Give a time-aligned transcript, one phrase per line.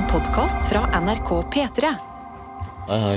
[0.00, 1.88] En podkast fra NRK P3.
[2.88, 3.16] Hei, hei.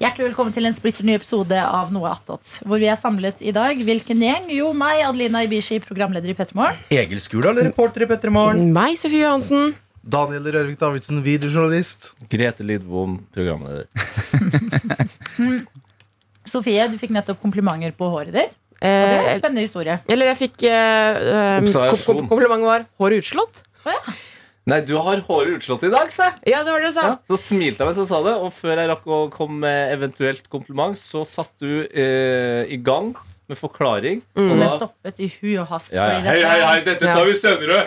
[0.00, 2.58] Hjertelig velkommen til en splitter ny episode av Noe attåt.
[2.64, 3.80] Hvor vi er samlet i dag.
[3.86, 4.48] Hvilken gjeng?
[4.52, 6.80] Jo, meg, Adelina Ibishi, programleder i Pettermorgen.
[6.92, 8.68] Egil Skurdal, reporter i Pettermorgen.
[8.76, 9.72] Meg, Sofie Johansen.
[10.00, 12.10] Daniel Rørvik Davidsen, videojournalist.
[12.32, 13.88] Grete Lidbom, programleder.
[16.50, 18.58] Sofie, du fikk nettopp komplimenter på håret ditt.
[18.80, 19.98] Og det er Eh, en spennende historie.
[20.08, 21.18] eller jeg fikk eh,
[21.60, 23.60] eh, kom- kom- Komplimentet var håret utslått.
[24.70, 26.28] Nei, du har håret utslått i dag, se!
[26.46, 27.06] Ja, det var det du sa.
[27.08, 29.94] Ja, så smilte jeg mens jeg sa det, og før jeg rakk å komme med
[29.96, 33.10] eventuelt kompliment, så satt du eh, i gang
[33.50, 34.22] med forklaring.
[34.38, 34.48] Mm.
[34.48, 35.92] Som er stoppet i hui og hast.
[35.94, 36.20] ja, ja.
[36.20, 37.80] fordi Hei, hei, hei, dette tar vi senere!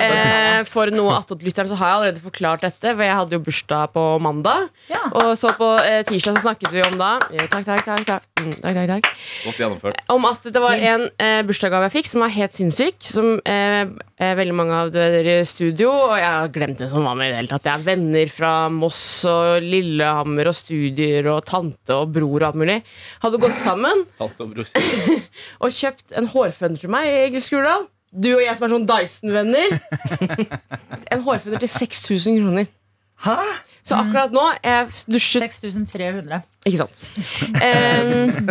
[0.00, 3.92] Eh, for noe attåt-lytteren så har jeg allerede forklart dette, for jeg hadde jo bursdag
[3.94, 4.68] på mandag.
[4.90, 5.02] Ja.
[5.20, 8.26] Og så på eh, tirsdag så snakket vi om da jo, takk, takk, takk, takk.
[8.40, 9.08] Mm, takk, takk, takk.
[9.44, 10.00] Godt gjennomført.
[10.12, 12.98] Om at det var en eh, bursdagsgave jeg fikk som var helt sinnssyk.
[13.04, 13.82] Som eh,
[14.20, 17.30] eh, veldig mange av dere i studio, og jeg har glemt det som var med
[17.30, 17.68] i det hele tatt.
[17.68, 22.60] Jeg er venner fra Moss og Lillehammer og studier og tante og bror og alt
[22.60, 22.80] mulig.
[23.24, 24.59] Hadde gått sammen Tante og bror.
[25.62, 27.88] og kjøpt en hårføner til meg i Egil Skurdal.
[28.10, 29.74] Du og jeg som er sånn Dyson-venner.
[31.14, 32.70] En hårføner til 6000 kroner.
[33.24, 33.36] Hæ?
[33.86, 36.40] Så akkurat nå Jeg dusjet 6300.
[36.68, 36.98] Ikke sant.
[37.56, 38.50] Um,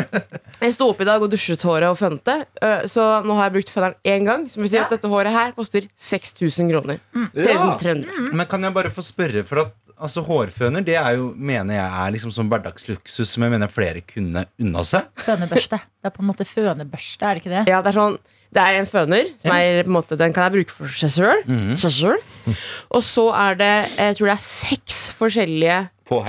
[0.64, 2.36] jeg sto opp i dag og dusjet håret og fønte.
[2.58, 4.48] Uh, Så nå har jeg brukt føneren én gang.
[4.50, 7.00] Som vil si at dette håret her koster 6000 kroner.
[7.14, 7.30] Ja.
[7.62, 8.34] 1300.
[8.34, 12.02] Men kan jeg bare få spørre, for at altså, hårføner det er jo, mener jeg
[12.02, 15.08] er liksom sånn hverdagsluksus som jeg mener flere kunne unna seg.
[15.26, 15.80] Fønebørste.
[16.00, 17.64] Det er på en måte fønebørste, er det ikke det?
[17.72, 19.28] Ja, det er sånn det er en føner.
[19.38, 21.44] Som er, på en måte, den kan jeg bruke for seg sjøl.
[21.46, 22.56] Mm.
[22.98, 25.80] Og så er det jeg tror det er seks forskjellige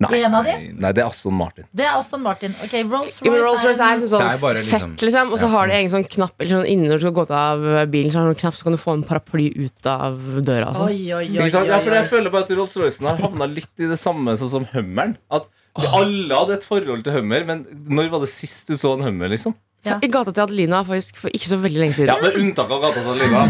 [0.00, 0.52] En av de?
[0.74, 1.64] Nei, det er Aston Martin.
[1.72, 2.54] Det er Aston Martin.
[2.64, 5.32] Ok, Rolls-Royce Rolls-Royce er en- sånn er bare liksom- fett, liksom.
[5.32, 5.48] Og så Ja.
[5.48, 7.58] har de en sånn knapp Eller sånn inni når du skal gå ut av
[7.90, 10.68] bilen, så har du en knapp, så kan du få en paraply ut av døra.
[10.68, 10.88] Og sånn.
[10.88, 11.66] Oi, oi, oi, Ikke?
[11.66, 11.90] Ja, for.
[11.90, 15.16] Jeg føler bare at Rolls-Roycen har havna litt i det samme sånn som Hummeren.
[15.30, 15.46] At
[15.92, 19.28] alle hadde et forhold til Hummer, men når var det sist du så en Hummer?
[19.28, 19.54] liksom?
[19.84, 19.98] Ja.
[20.02, 22.06] I gata til Adelina faktisk for ikke så veldig lenge siden.
[22.06, 23.48] Ja, Med unntak av gata til Adelina.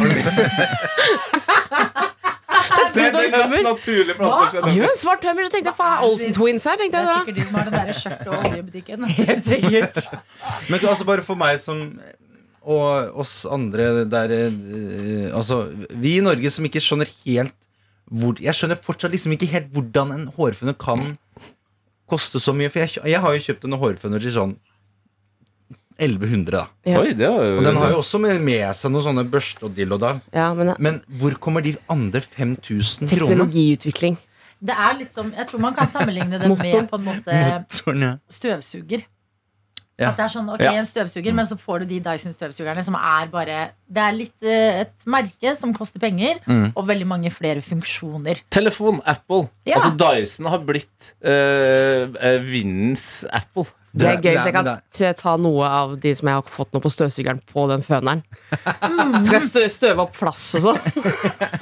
[2.94, 5.46] Det er den mest naturlige plassen å Ja, jo, en svart tømmer.
[5.48, 7.16] Så tenkte jeg faen, Olsen Twins her, Det tenkte er jeg da.
[7.20, 9.04] sikkert de som har den der skjørt- og oljebutikken.
[9.20, 9.98] Helt sikkert.
[10.68, 11.86] Men altså bare for meg som
[12.64, 17.52] og oss andre der eh, Altså, vi i Norge som ikke skjønner helt
[18.08, 21.16] hvor, Jeg skjønner fortsatt liksom ikke helt hvordan en hårføner kan
[22.08, 22.70] koste så mye.
[22.72, 24.56] For jeg, jeg har jo kjøpt en hårføner til sånn
[25.98, 26.64] 1100, da.
[26.84, 26.98] Ja.
[27.00, 29.62] Oi, det var jo Og den har jo også med, med seg noen sånne børste
[29.68, 30.20] og dill og dall.
[30.34, 33.46] Ja, men Men hvor kommer de andre 5000 kronene?
[33.46, 34.16] teknologiutvikling.
[34.64, 36.62] Det er litt som, Jeg tror man kan sammenligne det Motor.
[36.64, 38.12] med på en måte Motoren, ja.
[38.30, 39.04] støvsuger.
[39.96, 40.08] Ja.
[40.10, 40.72] At det er sånn, ok, Ja.
[40.80, 44.80] en støvsuger, men så får du de Dyson-støvsugerne som er bare Det er litt eh,
[44.80, 46.72] et merke som koster penger, Mm.
[46.74, 48.40] og veldig mange flere funksjoner.
[48.50, 49.48] Telefon, Apple.
[49.64, 49.76] Ja.
[49.76, 53.66] Altså Dyson har blitt eh, eh, vindens Apple.
[53.94, 56.72] Det er gøy så hvis jeg kan ta noe av de som jeg har fått
[56.74, 58.24] noe på støvsugeren, på den føneren.
[59.26, 60.80] Skal jeg stø støve opp flass og sånn?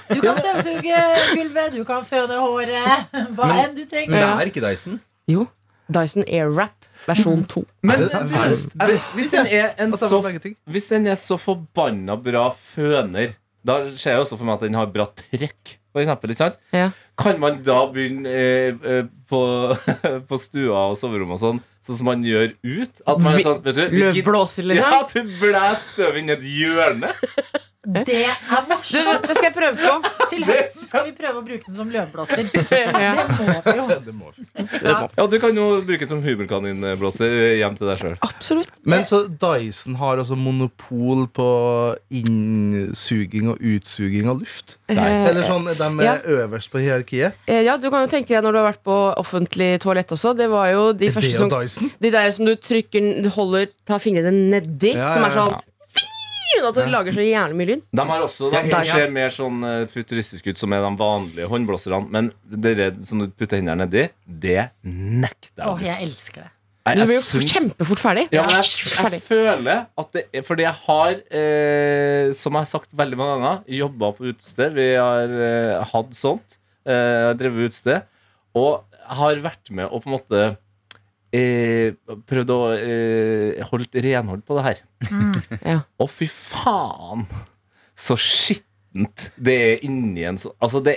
[0.09, 1.03] Du kan støvsuge
[1.37, 4.15] gulvet, du kan føne håret, hva Men- enn du trenger.
[4.16, 5.03] Men det er ikke Dyson.
[5.31, 5.44] Jo.
[5.93, 7.62] Dyson Airwrap versjon 2.
[7.82, 13.34] Men hvis, hvis, den er en Altså, så, hvis den er så forbanna bra føner,
[13.66, 15.78] da ser jeg også for meg at den har bra trekk.
[15.93, 16.32] for eksempel.
[16.32, 16.61] Ikke sant?
[16.73, 16.90] Ja.
[17.20, 19.43] Kan man da begynne eh, eh, på,
[20.29, 23.02] på stua og soverommet og sånn, sånn som man gjør ut?
[23.06, 24.99] At man er sånn, vet du, Løvblåser, Ja, liksom?
[25.00, 27.12] at du blæser støvet inn i et hjørne.
[27.82, 29.25] Det er morsomt!
[29.26, 30.11] det skal jeg prøve på.
[30.31, 32.44] Til høsten skal vi prøve å bruke den som løvblåser.
[32.52, 33.87] Det må vi jo.
[34.06, 34.44] Det må vi.
[34.87, 38.14] Ja, Du kan jo bruke den som hubelkaninblåser hjem til deg sjøl.
[38.23, 38.79] Absolutt.
[38.87, 41.49] Men så Dyson har altså monopol på
[42.23, 44.76] innsuging og utsuging av luft?
[44.87, 46.14] Eh, Eller sånn, de er ja.
[46.38, 47.38] øverst på hierarkiet?
[47.50, 50.37] Eh, Ja, du kan jo tenke deg når du har vært på offentlig toalett også.
[50.38, 51.90] Det var jo de første som Dyson?
[52.02, 55.61] De der som du trykker holder, tar fingrene nedi, Ja, som er sånn.
[56.62, 57.83] At det lager så jævlig mye lyd.
[57.93, 60.91] De har også de Ja, som ser mer sånn eh, futuristisk ut, som er de
[61.00, 62.06] vanlige håndblåserne.
[62.12, 65.89] Men det som du putter hendene nedi, det nekter Åh, jeg.
[65.91, 66.50] jeg elsker det.
[66.85, 68.25] Jeg- Du blir jo syns- kjempefort ferdig.
[68.33, 69.21] Ja, men jeg, jeg Ferdig.
[69.23, 73.62] føler at det er Fordi jeg har, eh, som jeg har sagt veldig mange ganger,
[73.69, 74.73] jobba på utested.
[74.75, 76.59] Vi har eh, hatt sånt.
[76.85, 78.03] Eh, har drevet utested.
[78.55, 80.56] Og har vært med og på en måte
[81.32, 81.93] eh,
[82.29, 84.82] prøvd å eh, holde renhold på det her.
[85.73, 85.79] Ja.
[86.00, 87.26] Å, fy faen!
[87.96, 90.94] Så skittent det er inni en sånn Altså, det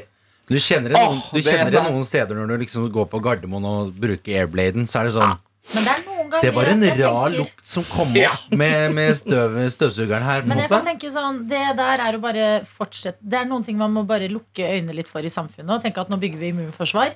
[0.50, 1.92] Du kjenner det, noen, Åh, du det er kjenner det sant.
[1.94, 4.86] noen steder når du liksom går på Gardermoen og bruker airbladen.
[4.90, 5.36] Så er det sånn
[5.74, 8.52] Men det er noen ganger Det var en jeg rar tenker- lukt som kom opp
[8.62, 10.42] med, med støv, støvsugeren her.
[10.42, 10.90] på en Men jeg kan måte.
[10.92, 14.30] tenke sånn, det der er å bare fortsette Det er noen ting man må bare
[14.32, 17.16] lukke øynene litt for i samfunnet og tenke at nå bygger vi immunforsvar.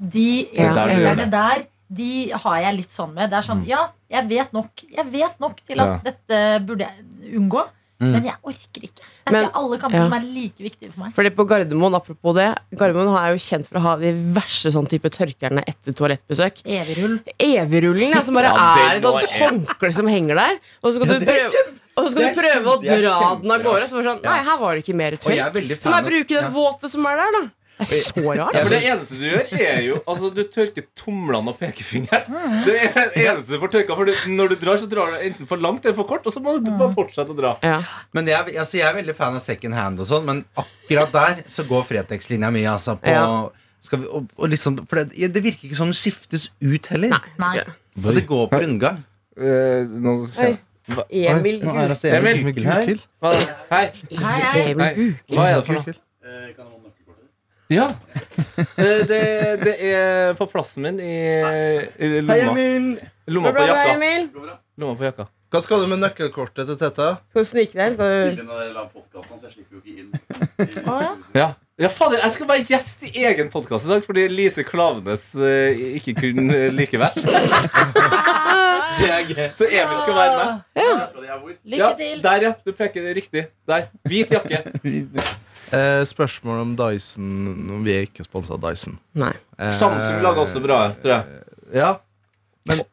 [0.00, 3.30] De Ja, der du gjør reglene der, de har jeg litt sånn med.
[3.32, 4.84] Det er sånn, ja, jeg vet nok.
[4.94, 6.00] Jeg vet nok til at Ja.
[6.12, 7.66] dette burde jeg unngå.
[8.00, 9.02] Men jeg orker ikke.
[9.04, 10.04] Det er Men- ikke alle kamper ja.
[10.08, 11.12] som er like viktige for meg.
[11.14, 14.88] Fordi på Gardermoen, apropos det Gardermoen er jo kjent for å ha de verste sånn
[14.88, 16.62] type tørkerne etter toalettbesøk.
[16.64, 17.20] Evigrull.
[17.38, 20.56] Evigrullen, ja, som bare Ja, er et sånt håndkle som henger der.
[20.82, 21.52] Og så skal du prøve,
[21.98, 23.84] og så skal du prøve å dra den av gårde.
[23.90, 25.76] Så bare sånn, nei, her var det ikke mer er tørk.
[25.76, 26.50] Så jeg bruke den ja.
[26.56, 27.48] våte som er der, da.
[27.80, 28.54] Det er så rart.
[28.54, 32.36] Ja, for det eneste du gjør, er jo Altså, du tørker tomlene og pekefingeren.
[32.66, 33.96] Det er det eneste du får tørka.
[33.98, 36.42] For når du drar, så drar du enten for langt eller for kort, og så
[36.44, 37.54] må du bare fortsette å dra.
[37.64, 37.80] Ja.
[38.16, 41.44] Men jeg, altså, jeg er veldig fan av second hand og sånn, men akkurat der
[41.50, 43.26] så går Fretex-linja mi altså på Ja.
[43.80, 47.16] skal vi, og, og liksom, For det, det virker ikke som den skiftes ut heller.
[47.40, 47.54] Nei.
[48.04, 49.00] Og det går på rundgang.
[49.40, 50.18] Uh, nå.
[51.10, 52.64] Emil er altså Emil.
[52.66, 52.96] Hei.
[53.70, 53.84] Hei.
[54.18, 54.36] Hva
[55.46, 55.94] er det for noe?
[57.70, 57.88] Ja.
[58.76, 59.20] Eh, Det,
[59.64, 61.16] det er på plassen min i,
[62.02, 62.54] i lomma.
[63.30, 63.92] Lomma på jakka.
[63.94, 64.26] Emil?
[64.80, 65.28] Lomma på jakka.
[65.50, 67.06] Hva skal du med nøkkelkortet til Tete?
[67.32, 67.94] Skal du snike deg?
[67.96, 68.42] Skal du...
[70.86, 71.08] Å, ja.
[71.34, 71.46] Ja.
[71.82, 75.70] ja, fader, jeg skal være gjest i egen podkast i dag fordi Lise Klavenes uh,
[75.98, 77.18] ikke kunne likevel.
[79.00, 79.50] Er.
[79.58, 80.50] Så Emil skal være med.
[81.64, 82.22] Lykke Ja, til.
[82.22, 82.52] der, ja.
[82.66, 83.46] Du peker riktig.
[83.66, 83.88] Der.
[84.06, 84.58] Hvit jakke.
[85.70, 87.82] Eh, spørsmål om Dyson.
[87.84, 88.98] Vi er ikke sponsa av Dyson.
[89.20, 89.32] Nei.
[89.58, 91.42] Eh, Samsung lager også bra, tror jeg.
[91.78, 91.90] Ja.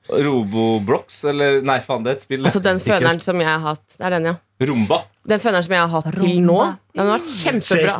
[0.10, 2.46] Roboblox, eller Nei, faen, det er et spill.
[2.48, 3.84] Altså den føneren som jeg har hatt.
[3.98, 4.36] Det er den, ja.
[4.68, 5.02] Rumba.
[5.28, 6.60] Den føneren som jeg har hatt til nå,
[6.96, 7.98] den har vært kjempebra.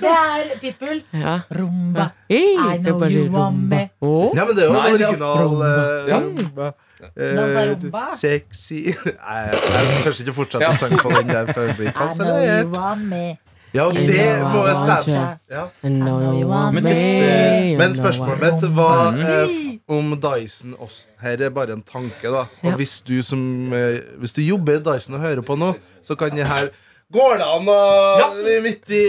[0.00, 1.02] Det er Pitbull.
[1.14, 1.34] Ja.
[1.54, 2.08] Rumba.
[2.34, 3.84] I know you want me.
[4.02, 4.32] Oh.
[4.34, 5.68] Ja, men det er jo en det altså original rumba.
[6.10, 6.72] Rumba.
[7.16, 8.06] Eh, Dansa rumba.
[8.16, 8.80] Sexy.
[9.26, 12.74] Nei, jeg tør ikke fortsette å synge på den der før det blir kansellert.
[13.72, 19.52] Ja, You det må jeg want Men, me, men spørsmålet mitt var eh,
[19.86, 21.06] om Dyson også.
[21.22, 22.48] Her er bare en tanke, da.
[22.66, 26.18] Og hvis du som eh, Hvis du jobber i Dyson og hører på nå, så
[26.18, 26.72] kan jeg her
[27.14, 27.78] Går det an å
[28.66, 29.04] midt i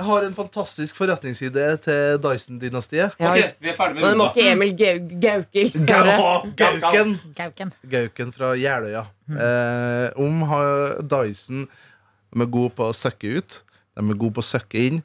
[0.00, 3.12] Jeg har en fantastisk forretningsidé til Dyson-dynastiet.
[3.20, 4.32] Ja, Ok, vi er ferdig Nå med må rumba.
[4.32, 6.54] ikke Emil Gau- Gaukel høre.
[6.56, 7.10] Gauken.
[7.36, 7.72] Gauken.
[7.92, 9.02] Gauken fra Jeløya.
[9.28, 11.66] Eh, om har Dyson
[12.32, 13.60] De er gode på å søkke ut,
[13.98, 15.02] de er gode på å søkke inn,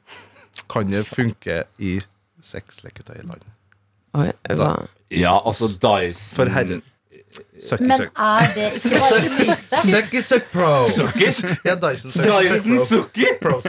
[0.70, 1.98] kan det funke i
[2.40, 3.42] sexleketøyland?
[4.16, 4.70] Oi, hva?
[5.10, 6.36] Ja, altså Dyson.
[6.38, 6.80] For herrer.
[7.80, 9.80] Men er det ikke bare myte?
[9.86, 10.70] Sucky Suck Pro.
[11.66, 12.12] Ja, Dyson
[13.40, 13.60] Pro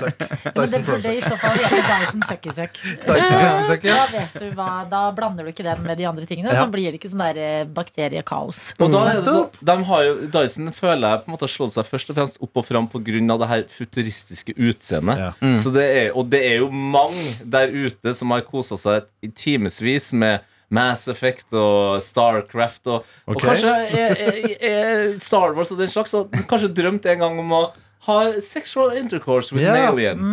[0.88, 2.96] burde i så fall hete Dyson søkke, søkke.
[3.08, 6.64] Da vet du hva, da blander du ikke den med de andre tingene, Ja.
[6.64, 8.62] så blir det ikke sånn der eh, bakteriekaos.
[8.80, 11.54] Og da er det så, de har jo, Dyson føler jeg på en måte har
[11.54, 13.38] slått seg først og fremst opp og fram pga.
[13.38, 15.18] det her futuristiske utseendet.
[15.24, 15.32] Ja.
[15.64, 19.30] Så det er, og det er jo mange der ute som har kosa seg i
[19.30, 25.80] timevis med Mass Effect og Starcraft og, og kanskje er, er, er Star Wars og
[25.80, 26.16] den slags.
[26.18, 27.66] Og kanskje drømte en gang om å
[28.08, 29.88] ha sexual intercourse with yeah.
[29.88, 30.24] an alien.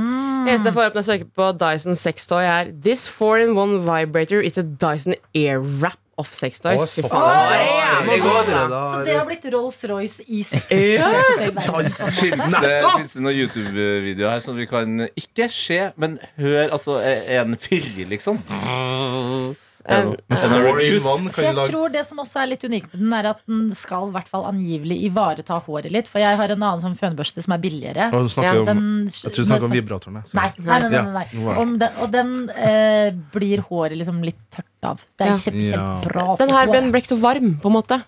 [0.44, 4.58] Eneste jeg får opp når jeg søker på Dyson sextoy, er This 4-in-1 vibrator is
[4.60, 6.94] a Dyson airwrap of sex toys.
[6.94, 10.68] Fy så er jævlig Så det har blitt Rolls-Royce i sex.
[12.20, 17.58] Fins det, det noen YouTube-videoer her som vi kan ikke se, men høre altså, en
[17.58, 18.38] fyr, liksom?
[19.84, 24.08] Så jeg tror det som også er litt unikt med den, er at den skal
[24.08, 26.08] i hvert fall angivelig ivareta håret litt.
[26.08, 28.08] For jeg har en annen sånn fønebørste som er billigere.
[28.16, 30.24] Og du snakker Ja, om, Den, jeg tror du snakker om vibratorene.
[30.32, 31.58] Nei, nei, nei, nei, nei, Ja.
[31.60, 35.04] Om den, Og den eh, blir håret liksom litt tørt av.
[35.18, 35.84] Det er ikke kjempe, Ja.
[35.84, 36.26] helt bra.
[36.40, 38.00] Den her ble, ble ikke så varm, på en måte.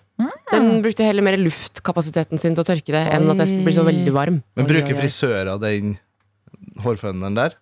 [0.49, 3.77] Den brukte heller mer luftkapasiteten sin til å tørke det enn at jeg skulle bli
[3.77, 4.41] så veldig varm.
[4.57, 5.99] Men bruker frisører den
[6.81, 7.53] hårføneren der?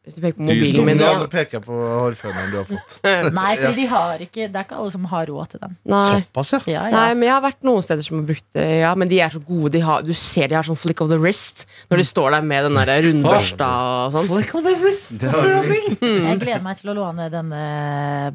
[0.00, 2.94] Hvis du peker på mobilen min Ja, peker på hårføneren du har fått.
[3.36, 5.74] Nei, for de har ikke, det er ikke alle som har råd til den.
[5.92, 6.00] Nei.
[6.22, 6.60] Såpass, ja.
[6.72, 9.20] Ja, Nei, men jeg har vært noen steder som har brukt det, ja, men de
[9.20, 9.74] er så gode.
[9.76, 12.46] De har, du ser de har sånn flick of the wrist når de står der
[12.48, 13.68] med den der rundbørsta
[14.08, 14.30] og sånn.
[15.20, 17.60] Jeg gleder meg til å låne denne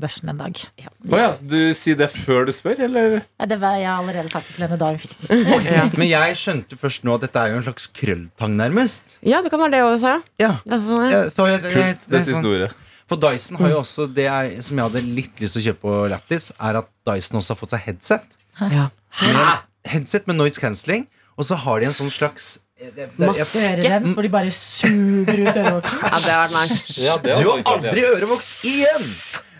[0.01, 0.61] børsten en dag.
[1.09, 3.17] Å ja, du sier det før du spør, eller?
[3.45, 5.43] Det var jeg har allerede sagt til henne da hun fikk den.
[5.75, 5.87] Ja.
[5.97, 9.17] Men jeg skjønte først nå at dette er jo en slags krølltang, nærmest.
[9.25, 10.23] ja, det kan være det òg, sa jeg.
[10.43, 10.51] Ja.
[10.63, 11.09] Det sånn, ja.
[11.15, 12.71] Ja, så jeg- det Det siste sånn- ordet.
[13.07, 15.81] For Dyson har jo også det jeg, som jeg hadde litt lyst til å kjøpe
[15.85, 18.37] på Lattis, er at Dyson også har fått seg headset.
[18.59, 18.87] Ja.
[19.85, 21.05] Headset med noise cancelling,
[21.37, 24.13] og så har de en sånn slags det- det- Maske.
[24.13, 26.01] Hvor de bare suger ut ørevoksen.
[26.01, 26.99] ja, det har vært nice.
[27.05, 29.05] Ja, Du har aldri ørevoks igjen!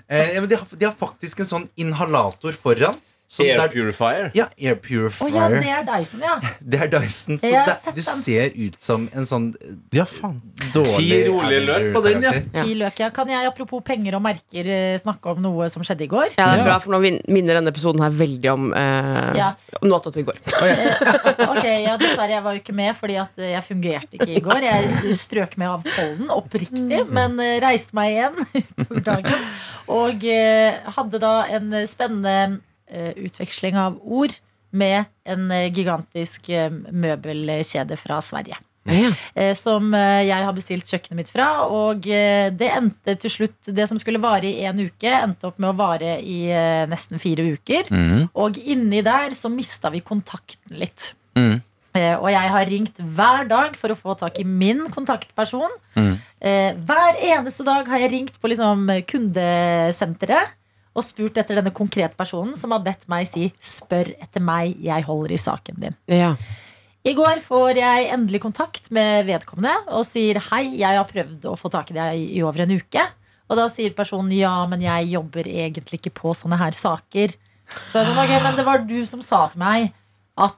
[0.09, 2.95] Eh, men de, har, de har faktisk en sånn inhalator foran.
[3.35, 4.29] Som Air der, purifier.
[4.37, 6.35] ja, air Å Oh, ja, det er Dyson, ja.
[6.71, 7.39] Det er Dyson.
[7.41, 8.05] Så det, du den.
[8.07, 9.49] ser ut som en sånn
[9.95, 10.37] Ja, faen.
[10.71, 12.31] dårlig Ti rolige løk på den, ja.
[12.39, 12.63] Ja.
[12.63, 13.09] Ti løk, ja.
[13.15, 16.31] Kan jeg apropos penger og merker eh, snakke om noe som skjedde i går?
[16.37, 19.49] Ja, det er bra, for nå minner denne episoden her veldig om eh, Ja.
[19.81, 20.39] om noe i går.
[20.45, 24.43] Ok, ja, Dessverre, jeg var jo ikke med fordi at eh, jeg fungerte ikke i
[24.45, 24.65] går.
[24.69, 29.49] Jeg strøk med av pollen, oppriktig, men eh, reiste meg igjen utover dagen.
[29.91, 32.55] Og eh, hadde da en spennende eh,
[33.27, 34.35] utveksling av ord
[34.75, 38.57] med en eh, gigantisk eh, møbelkjede fra Sverige.
[38.85, 39.09] Ja.
[39.33, 41.47] eh, Som eh, jeg har bestilt kjøkkenet mitt fra.
[41.71, 45.61] Og eh, det endte til slutt Det som skulle vare i én uke, endte opp
[45.61, 47.89] med å vare i eh, nesten fire uker.
[47.89, 48.27] Mm.
[48.33, 51.13] Og inni der så mista vi kontakten litt.
[51.95, 55.71] Eh, og jeg har ringt hver dag for å få tak i min kontaktperson.
[55.95, 60.53] Eh, hver eneste dag har jeg ringt på liksom kundesenteret
[60.95, 65.03] og spurt etter denne konkrete personen som har bedt meg si 'spør etter meg, jeg
[65.03, 65.97] holder i saken din'.
[66.07, 66.35] Ja.
[67.05, 71.53] I går får jeg endelig kontakt med vedkommende og sier hei, jeg har prøvd å
[71.59, 73.03] få tak i deg i over en uke.
[73.45, 77.35] Og da sier personen ja, men jeg jobber egentlig ikke på sånne her saker.
[77.91, 79.91] Så jeg sånn, ok, men det var du som sa til meg
[80.41, 80.57] at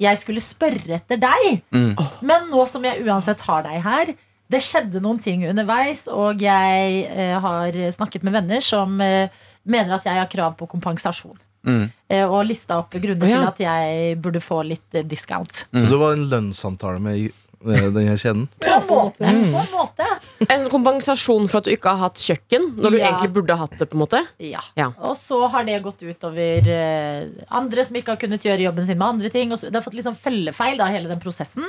[0.00, 1.62] jeg skulle spørre etter deg.
[1.74, 1.98] Mm.
[2.22, 4.14] Men nå som jeg uansett har deg her,
[4.50, 9.30] det skjedde noen ting underveis, og jeg eh, har snakket med venner som eh,
[9.64, 11.38] mener at jeg har krav på kompensasjon.
[11.66, 11.90] Mm.
[12.08, 13.40] Eh, og lista opp grunner oh, ja.
[13.42, 15.66] til at jeg burde få litt discount.
[15.66, 15.84] discount.
[15.84, 18.46] Så det var en lønnssamtale med den denne kjeden?
[18.60, 19.18] På en måte.
[19.20, 20.06] På en måte.
[20.48, 23.10] En kompensasjon for at du ikke har hatt kjøkken når du Ja.
[23.10, 23.90] egentlig burde ha hatt det.
[23.90, 24.62] på en måte Ja.
[24.74, 24.92] Ja.
[24.98, 28.98] Og så har det gått utover eh, andre som ikke har kunnet gjøre jobben sin
[28.98, 29.52] med andre ting.
[29.52, 31.68] Og det har fått liksom følgefeil, da, hele den prosessen.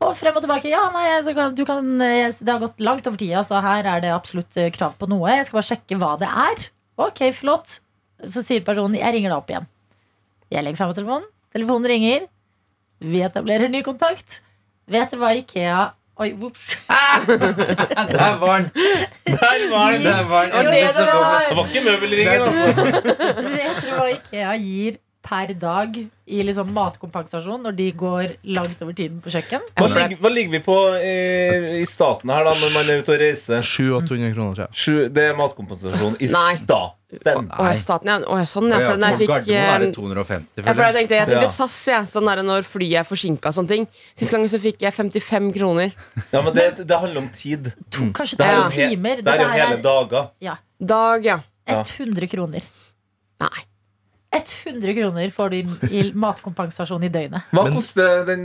[0.00, 0.70] Og frem og tilbake.
[0.70, 3.86] Ja, nei, så kan, du kan, eh, det har gått langt over tida, så her
[3.86, 5.30] er det absolutt eh, krav på noe.
[5.30, 6.68] Jeg skal bare sjekke hva det er.
[6.98, 7.78] Ok, flott.
[8.26, 9.68] Så sier personen jeg ringer deg opp igjen.
[10.50, 11.28] Jeg legger frem telefonen.
[11.54, 12.26] Telefonen ringer.
[12.98, 14.40] Vi etablerer ny kontakt.
[14.88, 15.78] Vet dere hva Ikea
[16.18, 16.64] Oi, ops.
[17.28, 18.70] Der var den!
[19.28, 20.02] Der var den!
[20.02, 20.66] Der var den.
[20.66, 21.44] Det det var.
[21.46, 22.88] Det var ikke møbelringen, altså.
[23.54, 24.96] Vet dere hva Ikea gir
[25.28, 25.96] per dag
[26.28, 29.64] i liksom matkompensasjon når de går langt over tiden på kjøkken?
[29.76, 31.16] Hva ligger, hva ligger vi på i,
[31.82, 33.60] i staten her da når man er ute og reiser?
[33.64, 34.78] 700-800 kroner, tror jeg.
[34.82, 36.54] Sju, det er matkompensasjon i Nei.
[36.64, 36.94] staten.
[37.08, 37.46] Den.
[37.48, 38.16] ja, staten, ja.
[38.28, 38.80] Å, sånn, ja.
[38.82, 40.48] Ja, For den jeg fikk Gardermoen er det eh, 250.
[40.60, 41.52] ja, for jeg tenkte, jeg tenkte Ja.
[41.54, 42.00] SAS, ja.
[42.10, 43.86] Sånn er det når flyet er forsinka og sånne ting.
[44.12, 45.94] Sist gang så fikk jeg 55 kroner.
[46.34, 47.70] Ja, men det, det handler om tid.
[47.96, 49.24] To, kanskje Det er jo timer.
[49.24, 50.28] Det er jo hele dager.
[50.44, 51.38] ja, Dag, ja.
[51.68, 51.80] Ja.
[51.80, 52.68] 100 kroner.
[53.40, 53.67] Nei.
[54.30, 57.42] 100 kroner får du i- i matkompensasjon i døgnet.
[57.50, 58.44] Hva koster den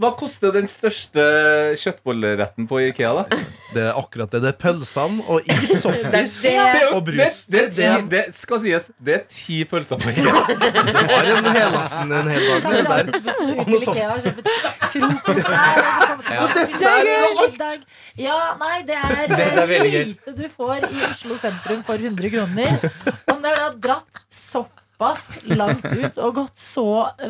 [0.00, 1.24] Hva koster den største
[1.76, 3.24] kjøttbolleretten på Ikea, da?
[3.74, 4.40] Det er akkurat det.
[4.42, 7.44] Det er pølsene og is, softis Det Det, og brus.
[7.46, 10.32] det, det, Det- det skal sies, det er ti pølser på Ikea.
[11.12, 13.04] har en helaften en hel dag nede der.
[13.58, 13.98] Og noe sånt.
[16.38, 17.84] Og dessert og alt.
[18.18, 22.90] Ja, nei, det er, lite du får i Oslo sentrum for 100 kroner.
[23.28, 26.86] Og når du har dratt såpass langt ut og gått så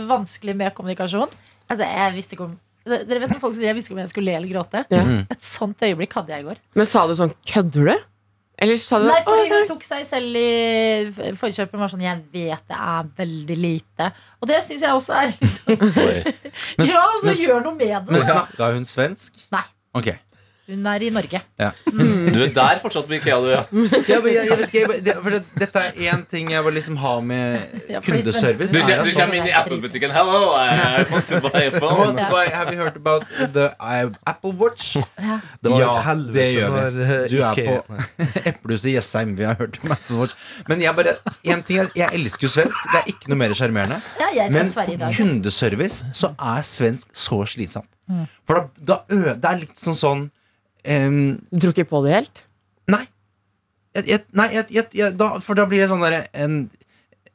[0.09, 1.29] vanskelig med kommunikasjon
[1.69, 2.55] Altså, jeg visste ikke om
[2.89, 4.81] dere vet når folk sier jeg visste ikke om jeg skulle le eller gråte?
[4.95, 5.03] Ja.
[5.29, 6.61] Et sånt øyeblikk hadde jeg i går.
[6.79, 8.07] Men sa du sånn Kødder du?
[8.59, 12.07] Eller sa du Nei, «Å, fordi hun tok seg selv i forkjøpet og var sånn
[12.07, 14.09] Jeg vet det er veldig lite.
[14.41, 15.37] Og det syns jeg også er
[16.79, 18.15] Men, Ja, og så gjør noe med det.
[18.17, 19.37] men snakka hun svensk?
[19.55, 19.63] Nei.
[19.99, 20.11] Ok.
[20.69, 21.39] Hun er i Norge.
[21.59, 21.71] Ja.
[21.89, 23.63] Du er der fortsatt på Ikea, du, ja.
[24.05, 26.61] Ja, men jeg, jeg vet ikke, jeg, det, for det, Dette er én ting jeg
[26.67, 28.69] vil liksom ha med Ja, kundeservice.
[28.75, 30.13] Du, kjem- du kommer inn i Apple-butikken.
[30.13, 32.13] Hello, I want to buy a phone.
[32.19, 33.25] to buy- Have you heard about
[33.57, 33.71] the
[34.29, 34.93] Apple Watch?
[34.99, 37.03] Det var Ja, et helvete det gjør vi.
[37.09, 37.99] eh, Du er på
[38.53, 39.35] Eplehuset i Jessheim.
[39.41, 40.37] Vi har hørt om Apple Watch.
[40.69, 41.17] Men jeg bare,
[41.49, 42.93] en ting jeg elsker jo svensk.
[42.93, 44.03] Det er ikke noe mer sjarmerende.
[44.37, 45.17] Ja, Men dag.
[45.17, 47.89] kundeservice så er svensk så slitsomt.
[48.49, 50.29] For da, da Det er litt sånn sånn
[50.85, 52.45] em, Du tror ikke på det helt?
[52.89, 53.05] Nei.
[53.97, 56.59] Jeg, jeg, nei jeg, jeg, jeg, da, for da blir jeg sånn derre en,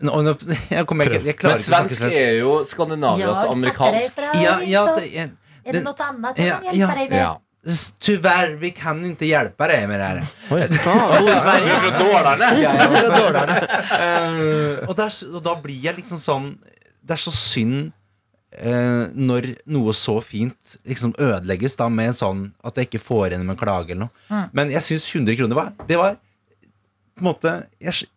[0.74, 2.18] Jeg kommer ikke Jeg Men svensk svensk.
[2.18, 4.20] er jo Skandinavias amerikansk.
[4.42, 5.32] Ja, ja, det, jeg,
[5.64, 6.94] Er det noe annet Ja, jeg kan hjelpe ja.
[7.00, 7.20] deg med?
[7.22, 7.34] Ja.
[8.04, 10.18] Tyvärr, vi kan ikke hjelpe deg med det her.
[10.50, 10.96] Du er fra!
[12.60, 13.14] Ja, jeg er
[14.84, 16.50] og, det er, og da blir jeg liksom sånn
[17.00, 17.94] Det er så synd
[18.58, 23.46] eh, når noe så fint liksom ødelegges da med sånn at jeg ikke får igjen
[23.48, 24.44] med klage eller noe.
[24.56, 26.18] Men jeg syns 100 kroner var Det var
[27.14, 28.08] på en måte jeg,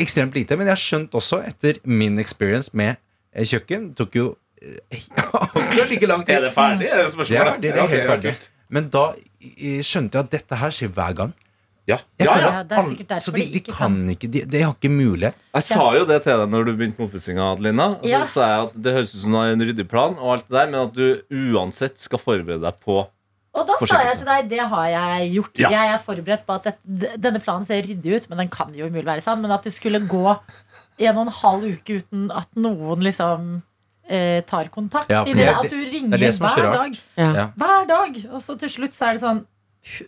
[0.00, 0.56] ekstremt lite.
[0.56, 2.96] Men jeg har skjønt også, etter min experience med
[3.32, 4.32] eh, kjøkken Tok jo
[4.64, 5.40] ja,
[5.74, 6.38] det like lang tid.
[6.38, 6.86] Er det ferdig?
[6.88, 7.72] Er det Det er ferdig.
[7.74, 8.34] Det er helt ferdig.
[8.72, 11.34] Men da eh, skjønte jeg at dette her skjer hver gang.
[11.84, 11.98] Ja.
[12.16, 12.48] Ja, ja.
[12.48, 14.72] Ja, det er sikkert derfor Så de, de de ikke kan ikke De, de har
[14.72, 15.36] ikke mulighet.
[15.52, 17.88] Jeg sa jo det til deg når du begynte med oppussinga, Adelina.
[18.08, 18.22] Ja.
[18.24, 20.46] Så sa jeg at det høres ut som du har en ryddig plan, og alt
[20.48, 24.30] det der, men at du uansett skal forberede deg på Og da sa jeg til
[24.30, 25.60] deg, det har jeg gjort.
[25.62, 25.74] Ja.
[25.76, 28.88] Jeg er forberedt på at det, denne planen ser ryddig ut, men den kan jo
[28.88, 29.44] umulig være sann.
[29.44, 33.62] Men at det skulle gå en og en halv uke uten at noen liksom
[34.08, 35.12] eh, tar kontakt.
[35.12, 36.98] Ja, i det, at du ringer er er hver dag.
[37.20, 37.50] Ja.
[37.54, 38.18] Hver dag.
[38.32, 39.44] Og så til slutt så er det sånn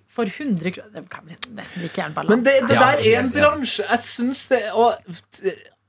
[0.08, 3.18] For 100 kroner Det kan nesten like gjerne bare la Men det, det der er
[3.20, 4.94] en bransje Jeg syns det Og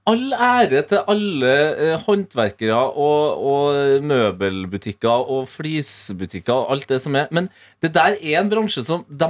[0.07, 7.17] all ære til alle eh, håndverkere og, og møbelbutikker og flisbutikker og alt det som
[7.19, 7.27] er.
[7.31, 7.49] Men
[7.83, 9.27] det der er en bransje som de,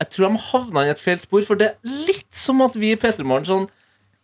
[0.00, 1.46] Jeg tror de havna i et feil spor.
[1.48, 3.66] For det er litt som at vi i P3 Morgen sånn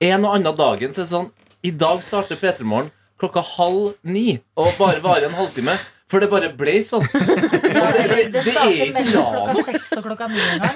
[0.05, 1.33] en og annen dagen så er det sånn
[1.65, 5.79] I dag starter P3 Morgen klokka halv ni og bare varer en halvtime.
[6.13, 7.05] For det bare ble sånn.
[7.75, 10.75] Ja, det- det, det det er starter mellom klokka seks og klokka ni en gang.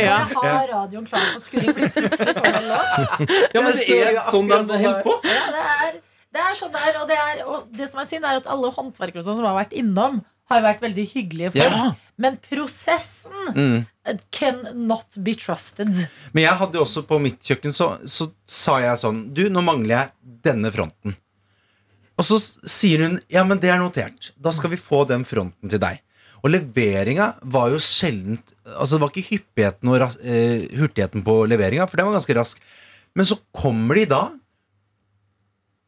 [0.00, 0.18] Ja.
[0.32, 3.34] Bare har radioen klar på skurring, for plutselig kommer det en låt.
[3.54, 5.14] Ja, men det er sånn de holder på.
[5.28, 6.00] Ja, det er,
[6.36, 6.98] det er sånn det er.
[7.02, 9.58] Og det, er, og det som er synd, er at alle håndverkere sånn som har
[9.60, 11.76] vært innom, har vært veldig hyggelige folk.
[11.76, 11.92] Ja.
[12.20, 13.86] Men prosessen Mm.
[14.34, 15.88] can not be trusted.
[16.34, 19.62] Men jeg hadde jo også på mitt kjøkken så, så sa jeg sånn Du, nå
[19.64, 20.10] mangler jeg
[20.44, 21.14] denne fronten.
[22.20, 22.36] Og så
[22.68, 24.30] sier hun ja, men det er notert.
[24.36, 26.02] Da skal vi få den fronten til deg.
[26.40, 31.84] Og leveringa var jo sjeldent Altså det var ikke hyppigheten og eh, hurtigheten på leveringa,
[31.88, 32.62] for den var ganske rask.
[33.16, 34.22] Men så kommer de da,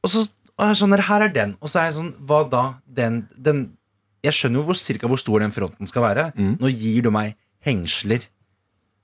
[0.02, 0.26] og så
[0.62, 1.54] og er sånn Her er den.
[1.60, 2.64] Og så er jeg sånn Hva da?
[2.86, 3.64] Den, den
[4.24, 6.28] Jeg skjønner jo hvor, cirka hvor stor den fronten skal være.
[6.36, 6.56] Mm.
[6.60, 8.28] Nå gir du meg hengsler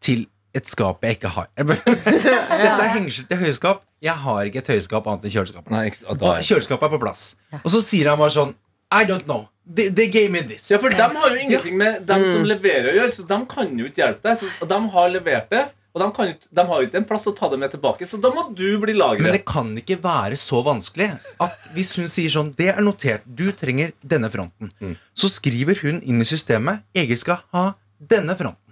[0.04, 0.26] til
[0.58, 1.48] et skap jeg ikke har.
[1.58, 3.84] Dette er hengsel til høyskap.
[4.04, 5.72] Jeg har ikke et høyskap annet enn kjøleskapet.
[5.74, 7.22] Nei, ikke, da Og kjøleskapet er på plass.
[7.64, 8.54] Og så sier han bare sånn
[8.94, 9.48] I don't know.
[9.68, 10.70] They, they gave me this.
[10.72, 13.74] Ja, for de har jo ingenting med dem som leverer å gjøre, så de kan
[13.76, 14.38] jo ikke hjelpe deg.
[14.40, 17.00] Så og de har levert det, og de, kan, jo ikke- de har jo ikke
[17.02, 19.74] en plass å ta det med tilbake, så da må du bli Men det kan
[19.76, 24.30] ikke være så vanskelig at hvis hun sier sånn Det er notert, du trenger denne
[24.32, 24.72] fronten.
[25.12, 28.67] Så skriver hun inn i systemet Egil skal ha denne fronten.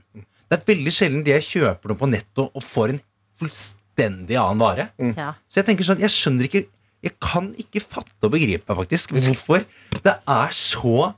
[0.46, 3.02] Det er veldig sjelden det jeg kjøper noe på netto og får en
[3.40, 4.88] fullstendig annen vare.
[5.16, 5.32] Ja.
[5.50, 6.66] Så jeg tenker sånn, jeg skjønner ikke
[7.04, 9.66] Jeg kan ikke fatte og begripe faktisk hvorfor
[10.02, 11.12] det er så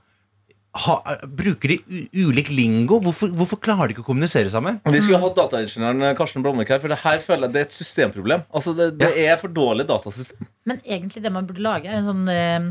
[0.78, 0.96] ha,
[1.38, 2.98] Bruker de u ulik lingo?
[3.02, 4.80] Hvorfor, hvorfor klarer de ikke å kommunisere sammen?
[4.84, 7.78] Vi skulle hatt dataingeniøren Karsten Blomvik her, for det her føler jeg det er et
[7.78, 8.44] systemproblem.
[8.52, 10.50] Altså, det, det er for dårlig datasystem.
[10.68, 12.68] Men egentlig det man burde lage, er en sånn eh,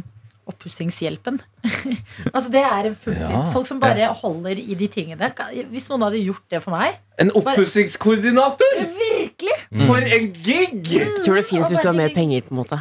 [0.47, 1.39] Oppussingshjelpen.
[2.36, 3.41] altså det er Ja.
[3.53, 5.31] folk som bare holder i de tingene.
[5.71, 8.75] Hvis noen hadde gjort det for meg En oppussingskoordinator!
[8.93, 9.55] Virkelig!
[9.88, 10.75] For en gig!
[10.91, 12.77] Jeg tror det fins hvis du har mer penger, på en måte.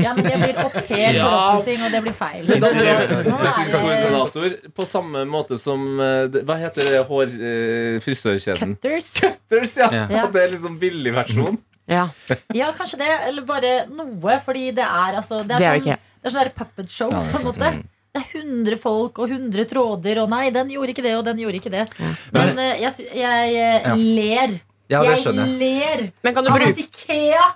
[0.00, 1.26] Ja, men det blir au pair for Ja.
[1.52, 2.46] oppussing, og det blir feil.
[2.48, 7.36] Men da være- oppussingskoordinator på samme måte som eh, Hva heter det hår...
[7.36, 8.74] eh, frisørkjeden?
[8.76, 9.10] Cutters.
[9.20, 9.90] Cutters, ja.
[9.92, 10.24] Ja.
[10.24, 11.58] Og det er liksom billig versjon.
[11.86, 12.08] Ja,
[12.60, 16.08] Ja, kanskje det, eller bare noe, fordi det er altså Det er, Det er sånn,
[16.22, 17.72] det er sånn der puppet show, Ja, det på en måte.
[18.16, 21.42] Det er 100 folk og 100 tråder, og nei, den gjorde ikke det, og den
[21.42, 21.84] gjorde ikke det.
[22.32, 24.56] Men eh, jeg, jeg eh, ler.
[24.88, 25.58] Ja, det jeg skjønner jeg.
[25.60, 27.46] ler Men kan du av bruke at Ikea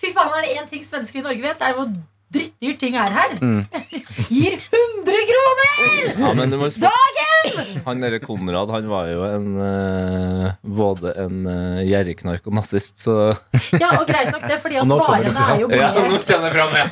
[0.00, 1.90] Fy faen, er det én ting svensker i Norge vet, er det hvor
[2.32, 3.34] drittdyrt ting er her.
[3.42, 3.62] Mm.
[4.32, 5.78] Gir 100 kroner!
[6.22, 7.80] Ja, men du må Dagen!
[7.86, 13.16] Han derre Konrad, han var jo en eh, både en uh, gjerrigknark og nazist, så
[13.80, 15.88] Ja, og greit nok det, fordi Og at nå kommer det varene er jo Ja,
[15.96, 16.86] nå mer jeg det fram, ja.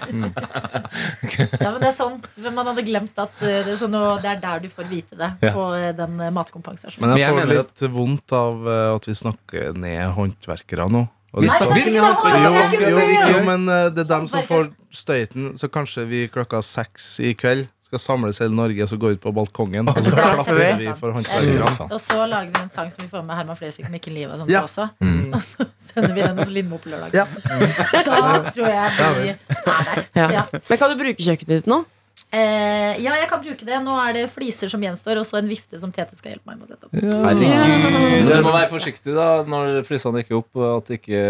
[1.60, 2.18] Ja, men det er sånn
[2.50, 5.18] Man hadde glemt at eh, det er, sånn, og det er der du får vite
[5.20, 5.54] det, Ja.
[5.54, 7.04] på eh, den eh, matkompensasjonen.
[7.06, 10.90] Men Men jeg jeg får mener litt vondt av eh, at vi snakker ned håndverkere
[10.90, 11.06] nå.
[11.32, 14.24] Og Vi snakker Nei, ikke det er Jo, jo, jo, men eh, det er dem
[14.30, 15.52] som får støyten.
[15.60, 19.20] Så kanskje vi klokka seks i kveld skal samles hele Norge og så gå ut
[19.22, 19.88] på balkongen.
[19.90, 21.88] Og så er klapper vi for håndverkerne.
[21.90, 24.38] Og så lager vi en sang som vi får med Herman Flesvig, Mikkel Liv og
[24.42, 24.62] sånt Ja.
[24.62, 24.88] også.
[25.34, 27.14] Og så sender vi den hos Lindmo på lørdag.
[27.14, 27.26] Ja.
[28.06, 30.04] Da tror jeg vi er der.
[30.14, 30.28] ja.
[30.38, 30.44] Ja.
[30.54, 31.82] Men kan du bruke kjøkkenet ditt nå?
[32.30, 33.78] Eh, ja, jeg kan bruke det.
[33.84, 36.60] Nå er det fliser som gjenstår, og så en vifte som Tete skal hjelpe meg
[36.60, 36.94] med å sette opp.
[36.94, 38.28] Herregud.
[38.30, 41.24] du må være forsiktig da når flisene ikke er opp, at det ikke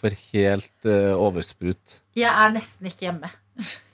[0.00, 2.00] får helt uh, oversprut.
[2.18, 3.32] Jeg er nesten ikke hjemme.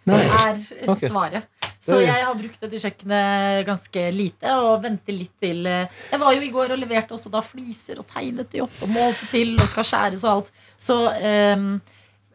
[0.08, 1.48] Det er svaret.
[1.88, 6.34] Så jeg har brukt dette kjøkkenet ganske lite og venter litt til eh, Jeg var
[6.34, 9.54] jo i går og leverte også da fliser og tegnet de opp og målte til
[9.54, 10.50] og skal skjæres og alt.
[10.80, 11.78] Så ehm,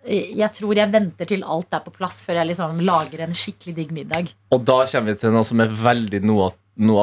[0.04, 3.76] jeg tror jeg venter til alt er på plass før jeg liksom lager en skikkelig
[3.78, 4.32] digg middag.
[4.52, 6.52] Og da kommer vi til noe som er veldig noe,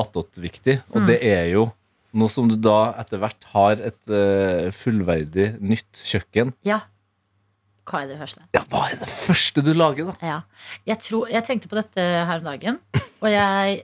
[0.00, 1.68] attåt-viktig, og det er jo
[2.18, 6.54] noe som du da etter hvert har et uh, fullverdig nytt kjøkken.
[6.66, 6.82] Ja.
[7.90, 8.42] Hva er det første?
[8.54, 10.16] Ja, hva er det første du lager, da?
[10.26, 10.40] Ja.
[10.90, 12.80] Jeg, tror, jeg tenkte på dette her om dagen,
[13.22, 13.80] og jeg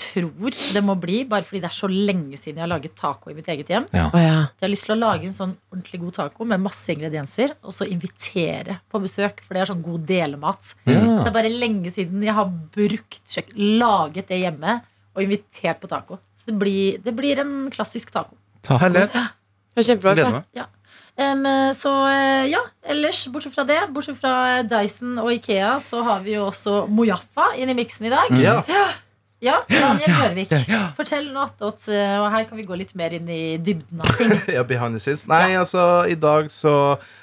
[0.00, 3.32] tror det må bli, bare fordi det er så lenge siden jeg har laget taco
[3.32, 3.88] i mitt eget hjem.
[3.92, 4.36] Å ja.
[4.48, 7.76] Jeg har lyst til å lage en sånn ordentlig god taco med masse ingredienser, og
[7.76, 10.74] så invitere på besøk, for det er sånn god delemat.
[10.86, 16.20] Det er bare lenge siden jeg har brukt laget det hjemme, og invitert på taco.
[16.38, 18.36] Så det blir, det blir en klassisk taco.
[18.68, 19.16] Herlighet.
[19.74, 20.14] Det er kjempebra.
[20.18, 20.68] Gleder meg.
[21.20, 21.44] Em,
[21.76, 26.36] så eh, ja, ellers, bortsett fra det, bortsett fra Dyson og Ikea, så har vi
[26.36, 28.32] jo også Mojaffa inn i miksen i dag.
[28.40, 28.60] Ja.
[29.40, 30.50] Ja, Daniel Rørvik,
[30.98, 34.12] fortell noe attåt, eh, og her kan vi gå litt mer inn i dybden av
[34.18, 34.34] ting.
[34.56, 35.24] Ja, behind the scenes.
[35.30, 36.74] Nei, altså, i dag så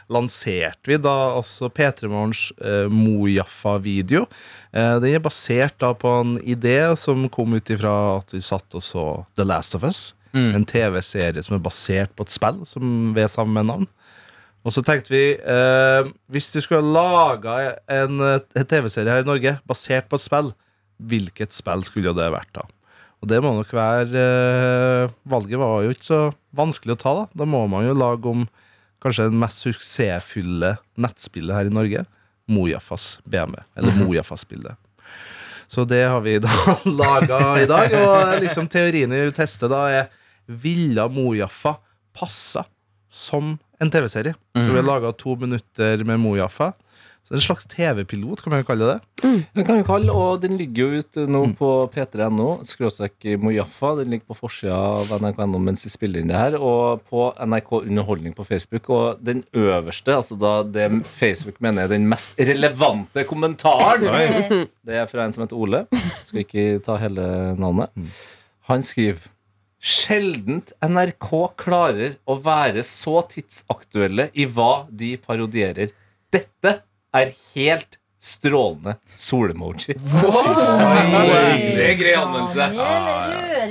[0.10, 4.26] lanserte vi da også P3 Morgens eh, Mojaffa-video.
[4.74, 8.78] Eh, den er basert da på en idé som kom ut ifra at vi satt
[8.78, 9.06] og så
[9.38, 10.08] The Last of Us.
[10.38, 13.88] En TV-serie som er basert på et spill som ved samme navn.
[14.68, 19.28] Og så tenkte vi eh, Hvis du skulle laga en, eh, en TV-serie her i
[19.28, 20.52] Norge basert på et spill,
[20.98, 22.66] hvilket spill skulle det vært da?
[23.22, 26.20] Og det må nok være eh, Valget var jo ikke så
[26.58, 27.24] vanskelig å ta, da.
[27.42, 28.46] Da må man jo lage om
[29.04, 32.04] kanskje den mest suksessfulle nettspillet her i Norge.
[32.48, 33.60] Mojafas BMW.
[33.78, 34.78] Eller Mojafas-spillet.
[35.68, 36.54] Så det har vi da
[37.02, 37.94] laga i dag.
[38.00, 40.12] Og liksom teorien vi tester, da er
[40.48, 41.76] Ville Mojaffa
[42.16, 42.64] passa
[43.12, 44.38] som en TV-serie?
[44.56, 46.72] Så vi har laga to minutter med Mojaffa.
[47.28, 49.32] Så En slags TV-pilot, kan man jo kalle det.
[49.52, 53.98] Den kan vi kalle, og den ligger jo ute nå på p3.no, skråstrek Mojaffa.
[54.00, 57.74] Den ligger på forsida av nrk.no mens vi spiller inn det her, og på NRK
[57.82, 58.88] Underholdning på Facebook.
[58.96, 60.88] Og den øverste, altså da det
[61.20, 64.08] Facebook mener er den mest relevante kommentaren,
[64.88, 65.84] det er fra en som heter Ole.
[66.30, 67.28] Skal ikke ta hele
[67.60, 67.92] navnet.
[68.72, 69.28] Han skriver
[69.78, 75.92] Sjeldent NRK klarer å være så tidsaktuelle i hva de parodierer.
[76.34, 76.72] Dette
[77.22, 79.94] er helt strålende solemoji.
[81.78, 82.66] Det er grei anmeldelse.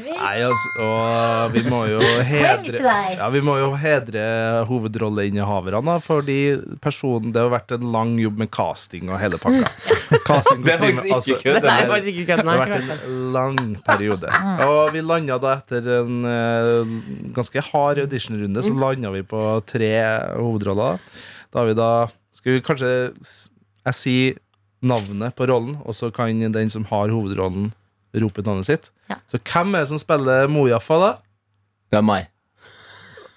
[0.06, 2.94] Nei, altså, og vi må jo hedre.
[3.16, 4.26] Ja, Vi må jo hedre
[4.68, 6.38] hovedrolleinnehaverne, fordi
[6.82, 9.66] personen Det har vært en lang jobb med casting og hele pakka.
[10.28, 11.56] Casting, Det er faktisk altså, ikke kødd.
[11.56, 14.34] Det det har vært en lang periode.
[14.66, 16.94] Og vi landa da etter en uh,
[17.36, 19.92] ganske hard auditionrunde, så landa vi på tre
[20.36, 21.02] hovedroller.
[21.50, 21.90] Da har vi da
[22.46, 22.88] Skal vi kanskje
[23.86, 24.34] Jeg sier
[24.86, 27.72] navnet på rollen, og så kan den som har hovedrollen,
[28.14, 28.90] rope navnet sitt.
[29.10, 29.16] Ja.
[29.26, 31.08] Så hvem er det som spiller Mojaffa, da?
[31.90, 32.28] Det er meg.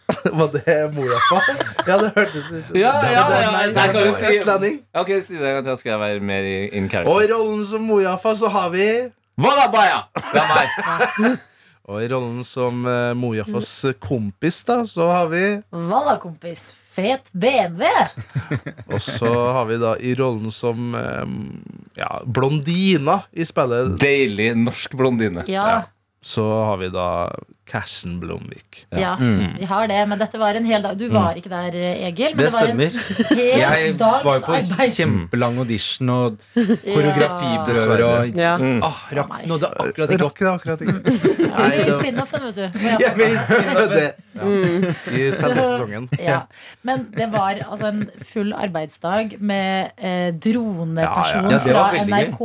[0.39, 1.39] Var det Mojaffa?
[1.87, 3.65] Ja, det hørtes ut Ja, ja, ja, ja.
[3.65, 4.77] jeg kan jo si- Østlending.
[4.93, 7.65] Ok, si det en gang til, skal jeg være mer i- in Og i rollen
[7.65, 8.85] som Mojaffa så har vi
[9.41, 10.03] Wallabaya!
[10.13, 11.37] Det er meg.
[11.89, 15.41] Og i rollen som uh, Mojaffas kompis, da, så har vi
[15.73, 16.75] Valla, kompis.
[16.99, 17.85] Fet BMW.
[18.93, 21.23] Og så har vi da i rollen som eh,
[21.99, 25.45] ja, blondina i spillet, Deilig norsk blondine.
[25.51, 25.83] Ja,
[26.21, 27.29] så har vi da
[27.69, 28.85] Cashen Blomvik.
[28.97, 29.99] ja, vi har det.
[30.09, 30.97] Men dette var en hel dag.
[30.97, 31.75] Du var ikke der,
[32.09, 32.33] Egil.
[32.35, 33.35] Men Det det, var en stemmer.
[33.37, 34.95] hel Jeg dags var jo på arbeid.
[34.97, 38.55] kjempelang audition og koreografiprøver og Ja.
[38.57, 38.81] Mm.
[38.83, 40.41] ah, rakk, nådde akkurat ikke opp.
[40.41, 40.97] Rakk det akkurat ikke.
[41.45, 42.65] Ja, men I spin-offen, vet du.
[43.05, 45.21] Ja, vi er få si.
[45.21, 46.09] I selve sesongen.
[46.19, 46.41] Ja.
[46.83, 48.03] Men det var altså en
[48.33, 51.65] full arbeidsdag med eh, droneperson Ja, ja.
[51.65, 52.05] Ja, fra.
[52.05, 52.43] NRK.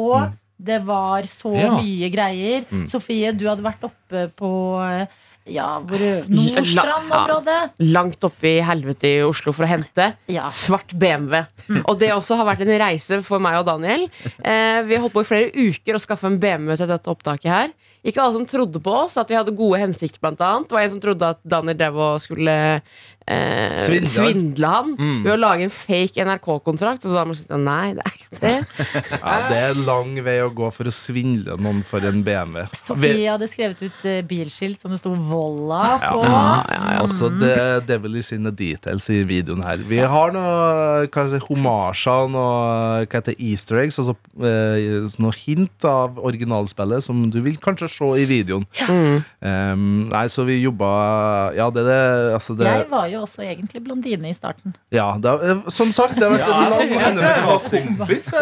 [0.65, 1.75] Det var så Ja.
[1.77, 2.65] mye greier.
[2.71, 2.87] Mm.
[2.89, 4.51] Sofie, du hadde vært oppe på
[4.85, 5.07] eh,
[5.53, 7.71] ja, Nordstrand-området.
[7.93, 10.47] Langt oppe i helvete i Oslo for å hente Ja.
[10.49, 11.45] svart BMW.
[11.87, 14.09] Og det også har vært en reise for meg og Daniel.
[14.43, 17.51] Eh, vi har holdt på i flere uker å skaffe en BMW til dette opptaket
[17.51, 17.73] her.
[18.05, 20.69] Ikke alle som trodde på oss, at vi hadde gode hensikter, blant annet.
[20.69, 22.57] Det var en som trodde at Daniel drev og skulle
[23.27, 24.11] eh, Svindle.
[24.11, 25.23] svindle han Mm.
[25.25, 27.05] ved å lage en fake NRK-kontrakt.
[27.07, 28.55] Og så har man sagt nei, det er ikke det.
[29.25, 32.67] Ja, det er lang vei å gå for å svindle noen for en BMW.
[32.77, 36.23] Sofie hadde skrevet ut eh, bilskilt som det sto Volla på.
[36.25, 39.77] Ja, ja, Altså, det devil is in the details i videoen her.
[39.79, 45.85] Vi har noe hva heter, homasjer, noe hva heter easter eggs, altså eh, noe hint
[45.89, 48.65] av originalspillet som du vil kanskje se i videoen.
[49.45, 50.89] Um, nei, så vi jobba
[51.57, 54.75] Ja, det er det, altså det Jeg var jo også egentlig blondine i starten.
[54.93, 56.89] Ja, det, har- eh, som sagt, det har vært en lang.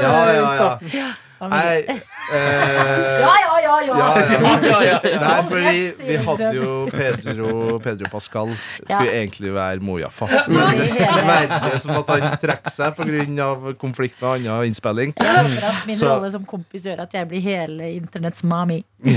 [0.03, 0.79] Ja, ja, ja.
[0.93, 5.01] Ja, Nei, eh, ja, ja, ja, ja.
[5.22, 8.55] Nei, fordi vi hadde jo Pedro, Pedro Pascal.
[8.83, 10.29] Skulle egentlig være Mojaffa.
[10.53, 13.48] Men dessverre som måtte han trekke seg pga.
[13.81, 15.14] konflikt med annen innspilling.
[15.18, 18.83] Jeg håper at min rolle som kompis gjør at jeg blir hele internetts mami.
[19.03, 19.16] Nei,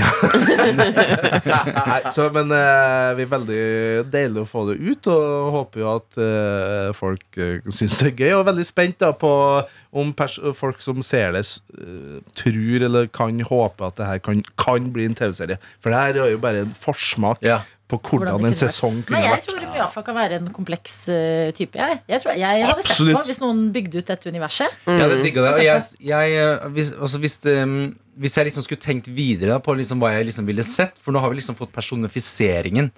[2.14, 3.62] så, men uh, vi er veldig
[4.12, 8.16] deilig å få det ut, og håper jo at uh, folk uh, syns det er
[8.16, 8.32] gøy.
[8.34, 9.32] Og er veldig spent da på
[9.96, 10.12] om
[10.56, 11.42] folk som ser det,
[11.78, 15.58] eh, tror eller kan håpe at det her kan, kan bli en TV-serie.
[15.80, 17.60] For det her er jo bare en forsmak Ja.
[17.86, 18.74] på Hvordan hvordan det en kunne vært.
[18.74, 19.44] sesong Men jeg vært.
[19.46, 21.76] tror Muafa kan være en kompleks uh, type.
[21.78, 24.68] Jeg, jeg, tror, jeg hadde sett på hvis noen bygde ut dette universet.
[24.86, 25.52] Jeg hadde digga det.
[25.54, 29.60] Og jeg, jeg, eh, hvis, altså hvis, um, hvis jeg liksom skulle tenkt videre da,
[29.62, 32.90] på liksom hva jeg liksom ville sett For nå har vi liksom fått personifiseringen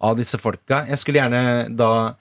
[0.00, 0.84] av disse folka.
[0.88, 2.14] Jeg skulle gjerne da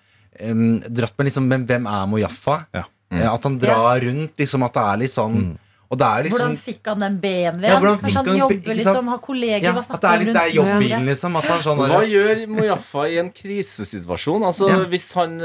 [0.44, 2.66] um, dratt med liksom Men hvem er Mojaffa?
[2.76, 2.84] Ja.
[3.10, 3.24] Mm.
[3.32, 6.86] At han drar rundt, liksom at det er litt sånn det er liksom Hvordan fikk
[6.86, 7.64] han den BMW-en?
[7.66, 10.46] Ja, Kanskje han han- jobber, liksom, har kolleger ja, hva At snakker det er han
[10.46, 11.36] litt jobbbilen, liksom.
[11.40, 14.44] At han sånn Hva gjør Mojaffa i en krisesituasjon?
[14.46, 14.76] Altså Ja.
[14.86, 15.40] Hvis han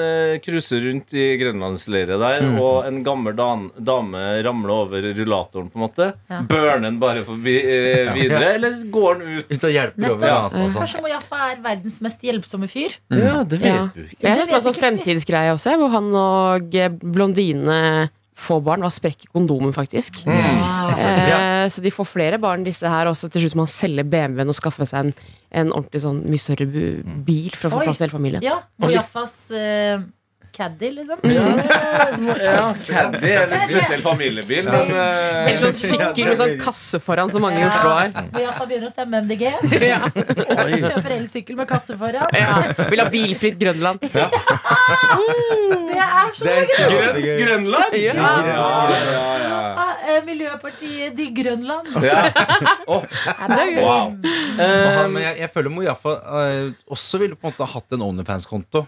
[0.45, 2.59] cruiser uh, rundt i grenlandsleiret der, Mm.
[2.61, 6.43] og en gammel dan dame ramler over rullatoren, på en måte, Ja.
[6.43, 9.47] burner han bare forbi uh, videre, eller går han ut?
[9.51, 10.53] Ut og hjelper over Nettopp.
[10.55, 10.83] og sånn.
[10.85, 12.99] Kanskje Mojaffa er verdens mest hjelpsomme fyr?
[13.11, 13.89] Ja, det vet Ja.
[13.95, 14.21] du ikke.
[14.21, 18.85] Jeg Det er en sånn fremtidsgreie også, hvor han og eh, blondine får barn.
[18.85, 20.25] Hva sprekker kondomen, faktisk.
[20.27, 23.09] Eh, så de får flere barn, disse her.
[23.11, 25.15] Også til slutt må han selge BMW-en og skaffe seg en,
[25.63, 28.45] en ordentlig sånn mye større bil for å få plass til hele familien.
[28.45, 30.05] Ja, Mojaffas uh,
[30.57, 31.19] caddy, liksom.
[32.45, 37.33] Ja, Caddy er litt spesiell familiebil, men uh, Eller sånn sykkel med sånn kasse foran,
[37.33, 38.13] som mange i Oslo har.
[38.35, 39.45] Mojaffa begynner å stemme MDG.
[39.85, 40.01] Ja.
[40.15, 42.31] Kjøper elsykkel med kasse foran.
[42.39, 42.63] Ja.
[42.89, 43.99] Vil ha bilfritt Grønland.
[44.05, 44.23] Det
[46.01, 46.65] er så Det er
[46.95, 47.99] Grønt Grønland?
[47.99, 48.15] Ja.
[48.15, 49.05] Ja, ja,
[49.43, 49.61] ja.
[49.75, 51.91] Ah, eh, Miljøpartiet De Grønland.
[52.05, 52.25] ja.
[52.25, 53.81] Er.
[53.81, 54.15] Wow.
[54.25, 58.87] Eh, men jeg, jeg føler Mojaffa uh, også ville på en måte hatt en Onlyfans-konto.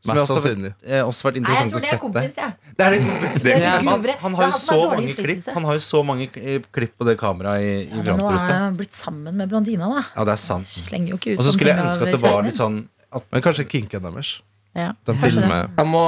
[0.00, 0.70] Som Mest også, sannsynlig.
[0.86, 2.74] eh, også vært Nei, jeg interessant tror det er kompis, jeg.
[2.78, 3.42] Det er det kompis.
[3.44, 3.72] Det er Ja.
[3.84, 5.48] Han, han har jo så mange klipp.
[5.54, 8.38] Han har jo så mange eh, klipp på det kameraet i, i Ja, nå er
[8.38, 10.04] jeg han blitt sammen med blondina, da.
[10.16, 10.66] Ja, det er sant.
[10.72, 12.80] Slenger jo ikke ut Og så skulle jeg ønske at det var litt sånn
[13.12, 14.40] at, Men kanskje kinken deres.
[14.78, 14.92] Ja.
[15.02, 16.00] De filmer Jeg må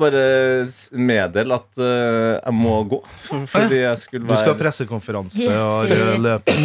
[0.00, 0.22] bare
[0.98, 2.98] meddele at uh, jeg må gå.
[3.28, 6.56] for- Fordi jeg skulle Du skal ha pressekonferanse Yes, og eh, løpe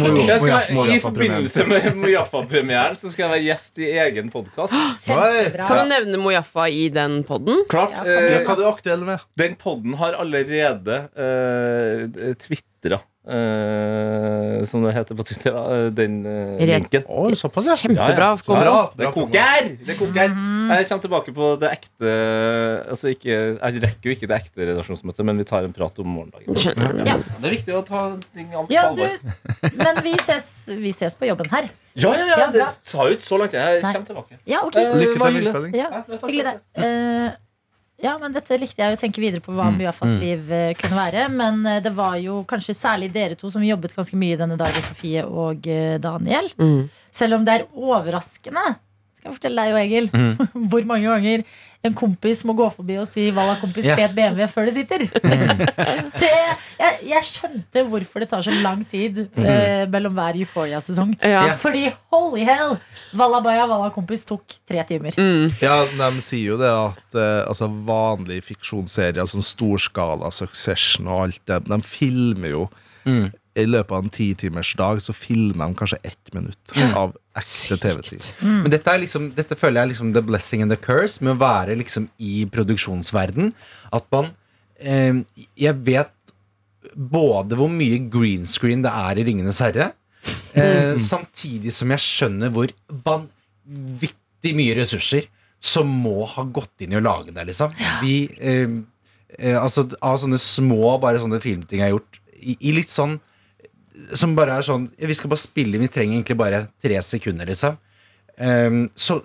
[0.90, 4.74] I forbindelse med Mojaffa-premieren Så skal jeg være gjest i egen podkast.
[5.06, 7.62] Kan du nevne Mojaffa i den podden?
[7.70, 7.94] Klart.
[7.94, 9.22] Ja, kan eh, Hva er du aktuell med?
[9.38, 16.60] Den podden har allerede uh, tvitra, eh, som det heter på Twitter, eh, den uh,
[16.60, 17.04] linken.
[17.08, 17.76] Oh, såpass, ja.
[17.80, 18.30] Kjempebra.
[18.36, 18.60] Ja, ja.
[18.64, 18.80] bra.
[18.96, 19.70] Det koker!
[19.86, 20.34] Det koker.
[20.74, 22.12] Jeg kommer tilbake på det ekte
[22.88, 26.10] Altså ikke, Jeg rekker jo ikke det ekte redaksjonsmøtet, men vi tar en prat om
[26.16, 27.04] morgendagen.
[27.04, 27.18] Ja.
[27.20, 29.16] Det er viktig å ta ting på Ja, du, alvor.
[29.84, 31.70] men vi ses, vi ses på jobben her.
[31.94, 33.60] Ja, ja, ja, Ja, det tar jo ikke så lang tid.
[33.60, 34.40] Jeg kommer tilbake.
[34.50, 34.88] Ja, okay.
[34.88, 35.78] uh, Lykke til med innspilling.
[35.78, 37.43] Ja, hyggelig det.
[38.02, 41.28] Ja, men dette likte jeg å tenke videre på hva Mujafas liv eh, kunne være.
[41.32, 44.82] Men eh, det var jo kanskje særlig dere to som jobbet ganske mye denne dagen,
[44.82, 46.50] Sofie og eh, Daniel.
[46.58, 46.90] Mm.
[47.14, 48.64] Selv om det er overraskende,
[49.24, 50.10] skal jeg fortelle deg jo, Egil,
[50.70, 51.44] hvor mange ganger
[51.84, 53.96] en kompis må gå forbi og si 'Valla, kompis, Ja.
[53.96, 55.02] fet BMW' før det sitter.
[56.20, 56.30] det,
[56.80, 61.12] jeg, jeg skjønte hvorfor det tar så lang tid eh, mellom hver Euphoria-sesong.
[61.20, 61.42] Ja.
[61.50, 61.56] Ja.
[61.60, 62.78] Fordi holy hell!
[63.14, 65.12] Wallabaya Walla kompis tok tre timer.
[65.20, 65.52] Mm.
[65.60, 71.42] Ja, de sier jo det at eh, altså, vanlige fiksjonsserier, sånn storskala, Succession og alt
[71.48, 72.66] det, de filmer jo
[73.04, 73.26] Mm.
[73.54, 78.24] I løpet av en titimersdag så filmer de kanskje ett minutt av ekte TV-tid.
[78.42, 81.36] Men dette, er liksom, dette føler jeg er liksom the blessing and the curse med
[81.36, 83.52] å være liksom i produksjonsverden.
[83.94, 84.32] At man
[84.78, 85.22] eh,
[85.60, 86.10] Jeg vet
[86.94, 89.92] både hvor mye green screen det er i Ringenes herre,
[90.54, 92.74] eh, samtidig som jeg skjønner hvor
[93.06, 95.30] vanvittig mye ressurser
[95.64, 97.72] som må ha gått inn i å lage det, liksom.
[98.02, 98.74] Vi eh,
[99.38, 103.16] eh, Altså av sånne små bare sånne filmting jeg har gjort, i, i litt sånn
[104.16, 107.76] som bare er sånn Vi skal bare spille, vi trenger egentlig bare tre sekunder, liksom.
[108.34, 109.20] Um, så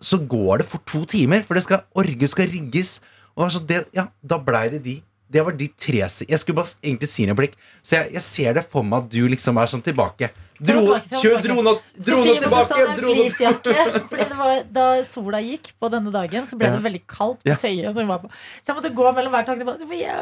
[0.00, 2.98] så går det for to timer, for det skal orges, skal rigges.
[3.36, 4.96] Og altså det, ja, da blei det de.
[5.30, 7.52] Det var de tre Jeg skulle bare egentlig si en replikk.
[7.82, 10.32] Så jeg, jeg ser det for meg at du liksom er sånn tilbake.
[10.60, 10.80] Dro,
[11.22, 11.72] kjør drona,
[12.04, 12.80] drona tilbake!
[12.98, 13.52] Drona.
[14.10, 16.74] Fordi det var, da sola gikk på denne dagen, så ble Ja.
[16.76, 17.88] det veldig kaldt på tøyet.
[17.94, 18.06] Tøye.
[18.10, 18.28] Var på.
[18.60, 19.64] Så jeg måtte gå mellom hver tanke.
[19.64, 20.16] Bare, Sofie!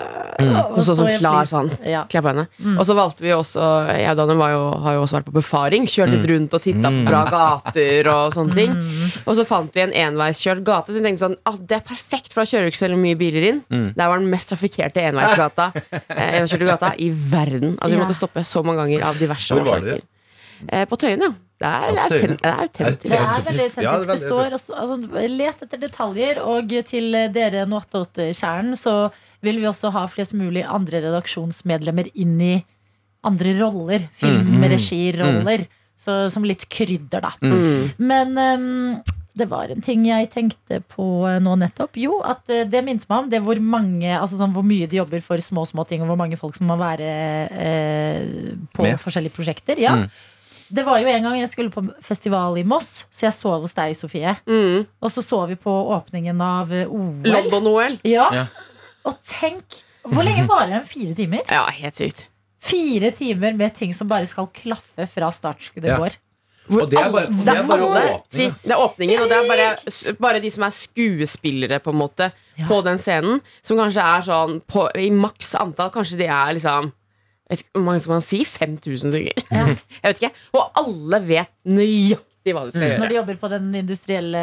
[0.69, 1.71] Og så sånn klar sånn.
[1.87, 2.05] Ja.
[2.09, 2.47] På henne.
[2.79, 3.65] Og så valgte vi også
[3.99, 5.87] Jeg og Daniel var jo, har jo også vært på befaring.
[5.91, 8.77] Kjørt litt rundt og titta på bra gater og sånne ting.
[9.25, 12.31] Og så fant vi en enveiskjørt gate, så vi tenkte sånn ah, det er perfekt,
[12.35, 13.61] for da kjører ikke så mye biler inn.
[13.99, 15.71] Der var den mest trafikkerte enveisgata
[16.15, 17.75] eh, gata i verden.
[17.81, 18.05] Altså Vi Ja.
[18.05, 20.01] måtte stoppe så mange ganger av diverse årsaker.
[20.67, 21.31] Eh, på Tøyen, ja.
[21.59, 22.37] Det er, Ja, Tøyen.
[22.37, 23.11] autent- det er autentisk.
[23.11, 23.83] Det er veldig autentisk.
[23.83, 26.39] Ja, det er det står også, altså, let etter detaljer.
[26.47, 29.11] Og til dere Noatot-kjernen så
[29.43, 32.65] vil vi også ha flest mulig andre redaksjonsmedlemmer inn i
[33.25, 34.09] andre roller.
[34.15, 35.67] Filmregiroller.
[35.99, 37.33] Så Som litt krydder, da.
[37.43, 37.91] Mm.
[37.99, 39.03] Men um,
[39.39, 41.99] det var en ting jeg tenkte på eh, nå nettopp.
[41.99, 44.99] Jo, at eh, det minte meg om det hvor mange Altså sånn hvor mye de
[44.99, 47.11] jobber for små små ting, og hvor mange folk som må være
[47.51, 48.99] eh, på Med.
[49.03, 49.79] forskjellige prosjekter.
[49.83, 49.95] Ja.
[50.05, 50.11] Mm.
[50.69, 53.73] Det var jo en gang jeg skulle på festival i Moss, så jeg sov hos
[53.77, 54.35] deg, Sofie.
[54.47, 54.87] Mm.
[55.01, 57.25] Og så så vi på åpningen av eh, OL.
[57.25, 57.99] London-OL.
[58.05, 58.29] Ja.
[58.35, 58.47] Ja.
[59.09, 59.79] Og tenk
[60.09, 60.85] Hvor lenge varer den?
[60.89, 61.43] Fire timer?
[61.49, 62.27] Ja, helt sykt.
[62.61, 65.99] Fire timer med ting som bare skal klaffe fra startskuddet Ja.
[66.01, 66.17] går.
[66.69, 68.51] Og det er bare, det er bare Alle- åpning.
[68.61, 72.31] Det er åpningen, og det er bare, bare de som er skuespillere på en måte
[72.59, 72.67] Ja.
[72.69, 75.89] på den scenen, som kanskje er sånn på, i maks antall.
[75.95, 76.93] Kanskje de er liksom
[77.51, 78.41] vet ikke, Hvor mange skal man si?
[78.45, 79.45] 5000 stykker?
[79.51, 79.67] Ja.
[80.03, 80.33] Jeg vet ikke.
[80.59, 82.25] Og alle vet nøyaktig
[82.57, 83.09] hva de skal Når gjøre.
[83.11, 84.43] de jobber på den industrielle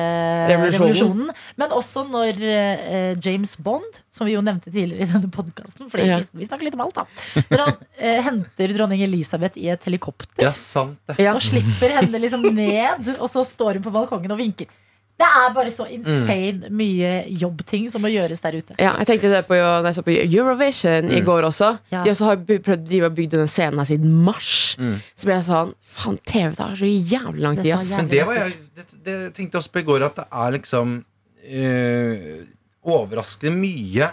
[0.52, 0.92] Revolusjonen.
[0.92, 1.30] revolusjonen.
[1.58, 6.06] Men også når eh, James Bond, som vi jo nevnte tidligere i denne podkasten Fordi
[6.12, 6.20] Ja.
[6.22, 7.06] vi, vi snakker litt om alt, da.
[7.50, 11.18] Når han eh, henter dronning Elisabeth i et helikopter Ja, sant det.
[11.34, 14.70] Og slipper henne liksom ned, og så står hun på balkongen og vinker.
[15.16, 18.76] Det er bare så insane mye jobbting som må gjøres der ute.
[18.82, 21.70] Ja, jeg tenkte det på, da jeg så på Eurovision i går også.
[21.94, 22.02] Ja.
[22.04, 24.50] De også har prøvd å bygge denne scenen her siden mars.
[24.76, 24.98] Mm.
[25.16, 27.88] Så ble jeg sånn Faen, TV tar så jævlig lang tid, ass.
[27.94, 30.26] jævlig- Men det var jeg det, det tenkte jeg også på i går, at det
[30.44, 31.06] er liksom
[31.46, 32.46] øh,
[32.84, 34.10] overraskende mye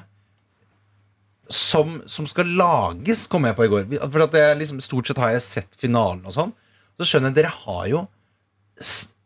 [1.52, 3.90] som, som skal lages, kom jeg på i går.
[4.06, 6.54] For liksom, Stort sett har jeg sett finalen og sånn.
[7.00, 8.06] Så skjønner jeg dere har jo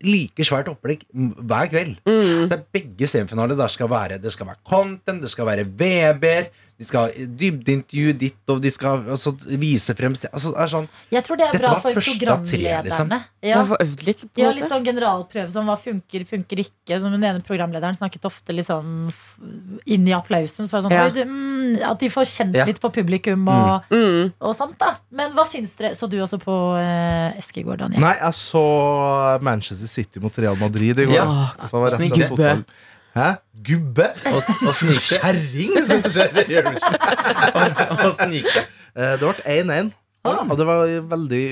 [0.07, 1.97] like svært opplegg hver kveld.
[2.07, 3.57] Så det er begge semifinaler.
[3.59, 8.11] Der skal være, det skal være content, det skal være VB-er, de skal ha dybdeintervju
[8.21, 11.57] ditt, og de skal altså, vise frem altså, det er sånn, Jeg tror det er
[11.63, 12.83] bra for første tre, programlederne.
[12.85, 13.15] liksom.
[13.47, 13.63] Ja.
[14.05, 17.01] litt på Ja, litt sånn generalprøve som hva funker, funker ikke.
[17.01, 19.09] Som den ene programlederen snakket ofte liksom
[19.87, 20.69] inn i applausen.
[20.69, 21.09] Så var det sånn, Ja.
[21.17, 22.65] Du, mm, At de får kjent Ja.
[22.67, 24.33] litt på publikum og, Mm.
[24.41, 24.77] og sånt.
[24.79, 25.95] da Men hva syns dere?
[25.95, 28.01] Så du også på eh, Eskegård, Daniel?
[28.01, 31.17] Nei, jeg så Manchester City mot Real Madrid i går.
[31.17, 31.27] Ja.
[31.57, 32.77] Så det var rett og slett
[33.17, 33.29] Hæ?
[33.65, 34.11] Gubbe?
[34.29, 35.17] Og, og snike.
[35.23, 35.71] Kjerring,
[37.57, 38.65] og, og snike.
[38.93, 39.91] Eh, Det ble 1-1.
[40.27, 40.43] Ah.
[40.51, 40.83] Og det var
[41.15, 41.43] veldig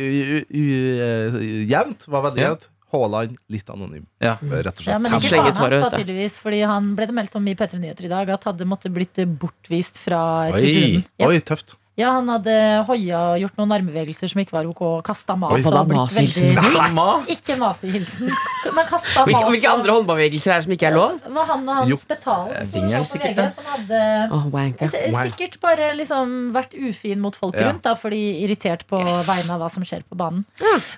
[0.50, 2.04] u- jevnt.
[2.10, 2.68] Var veldig jevnt.
[2.94, 4.36] Haaland litt anonym, Ja.
[4.38, 6.36] rett og Ja, men Han ikke faen hans, tydeligvis.
[6.38, 9.18] Fordi han ble det meldt om i P3 Nyheter i dag at hadde måttet blitt
[9.40, 10.20] bortvist fra
[10.52, 10.60] Oi.
[10.60, 11.04] tribunen.
[11.18, 11.26] Ja.
[11.32, 11.74] Oi, tøft.
[11.96, 12.54] Ja, han hadde
[12.88, 15.52] hoia og gjort noen armbevegelser som ikke var ok, kasta mat.
[15.54, 16.56] Oi, var det nazihilsen?
[16.56, 18.32] veldig- Ikke nazihilsen,
[18.74, 19.28] men kasta mat.
[19.28, 21.20] hvilke hvilke andre håndbevegelser er det som ikke er lov?
[21.22, 22.02] Det var han og hans.
[22.02, 24.00] Spetalen som sikkert, VG, som hadde
[24.34, 27.68] oh, Sikkert bare liksom vært ufin mot folk Ja.
[27.70, 29.22] rundt, da, fordi irritert på Yes.
[29.28, 30.44] vegne av hva som skjer på banen.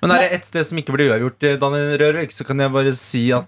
[0.01, 2.71] Men er det et sted som ikke ble uavgjort, eh, Daniel Rørvik, så kan jeg
[2.73, 3.45] bare si at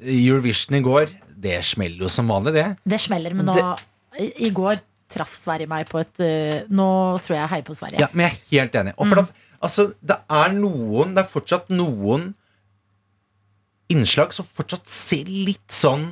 [0.00, 2.76] Eurovision i går, det smeller jo som vanlig, det.
[2.86, 4.78] Det smeller, men nå det i går
[5.14, 6.86] traff Sverige meg på et uh, Nå
[7.24, 8.00] tror jeg jeg heier på Sverige.
[8.02, 8.94] Ja, men jeg er helt enig.
[8.98, 12.32] Og for at, altså, det er noen Det er fortsatt noen
[13.92, 16.08] innslag som fortsatt ser litt sånn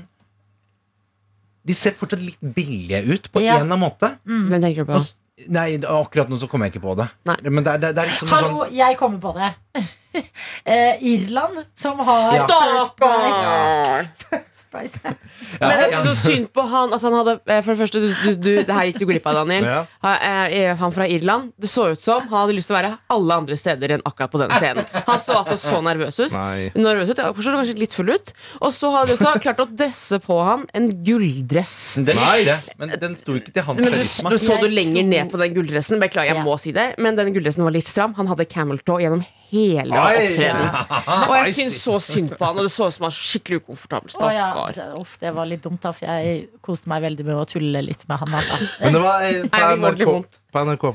[1.66, 3.56] De ser fortsatt litt billige ut, på Ja.
[3.58, 4.08] en eller annen måte.
[4.26, 5.00] Hvem tenker du på?
[5.00, 7.06] Og Nei, akkurat nå så kommer jeg ikke på det.
[7.26, 7.36] Nei.
[7.48, 9.48] Men det er, det, det er liksom Hallo, sånn jeg kommer på det.
[10.64, 12.46] eh, Irland, som har Ja.
[12.46, 14.08] first Price.
[14.30, 14.98] First price.
[15.04, 16.92] ja, Men jeg er så synd på han.
[16.92, 19.26] Altså, han hadde, eh, for det første, du, du, du, det her gikk du glipp
[19.28, 19.64] av, Daniel.
[19.68, 19.78] Ja.
[20.04, 21.52] Ha- eh, Han fra Irland.
[21.60, 24.32] Det så ut som han hadde lyst til å være alle andre steder enn akkurat
[24.32, 24.84] på den scenen.
[25.08, 26.36] Han så altså så nervøs ut.
[26.76, 28.32] Nervøs ut, ja, Kanskje kanskje litt full ut.
[28.60, 31.94] Og så hadde de også klart å dresse på han en gulldress.
[32.04, 32.70] Den Nice.
[32.78, 34.36] men den sto ikke til hans Men du, karisma.
[34.38, 36.00] så du lenger ned på den gulldressen.
[36.02, 36.44] Beklager, jeg Ja.
[36.44, 36.94] må si det.
[36.98, 38.12] Men den gulldressen var litt stram.
[38.20, 40.78] Han hadde camel toe gjennom hele opptredenen.
[41.28, 43.60] Og jeg syns så synd på han, og det så ut som han var skikkelig
[43.62, 44.12] ukomfortabel.
[44.14, 44.78] Stakkar.
[44.78, 47.84] ja, uff, det var litt dumt, da, for jeg koste meg veldig med å tulle
[47.84, 48.38] litt med han.
[48.40, 48.58] Altså.
[48.82, 50.88] Men det var eh, på NRK, på NRK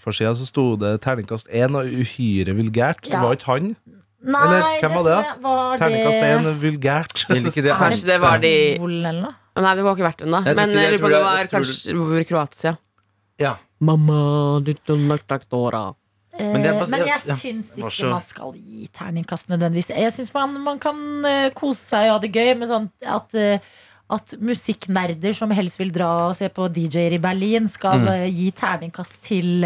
[0.00, 3.06] forsida så sto det terningkast én og uhyre vulgært.
[3.06, 3.72] Det var ikke han.
[4.20, 7.22] Nei, Eller hvem var det, det var Terningkast det- én, vulgært.
[7.56, 8.52] Det Kanskje det var de?
[9.60, 10.40] Nei, det var ikke verdt da.
[10.44, 12.74] Men jeg jeg lurer på det var kanskje Kroatia.
[13.40, 13.54] Ja.
[13.80, 15.94] Mamma, ditt og naktaktora.
[16.38, 19.48] Men det er Eh, bare- Men jeg ja, syns ikke så- man skal gi terningkast
[19.48, 19.88] nødvendigvis.
[19.88, 23.34] Jeg syns man, man kan eh, kose seg og ha det gøy med sånn at
[23.34, 23.58] eh,
[24.12, 28.34] at musikknerder som helst vil dra og se på DJ-er i Berlin, skal Mm.
[28.34, 29.62] gi terningkast til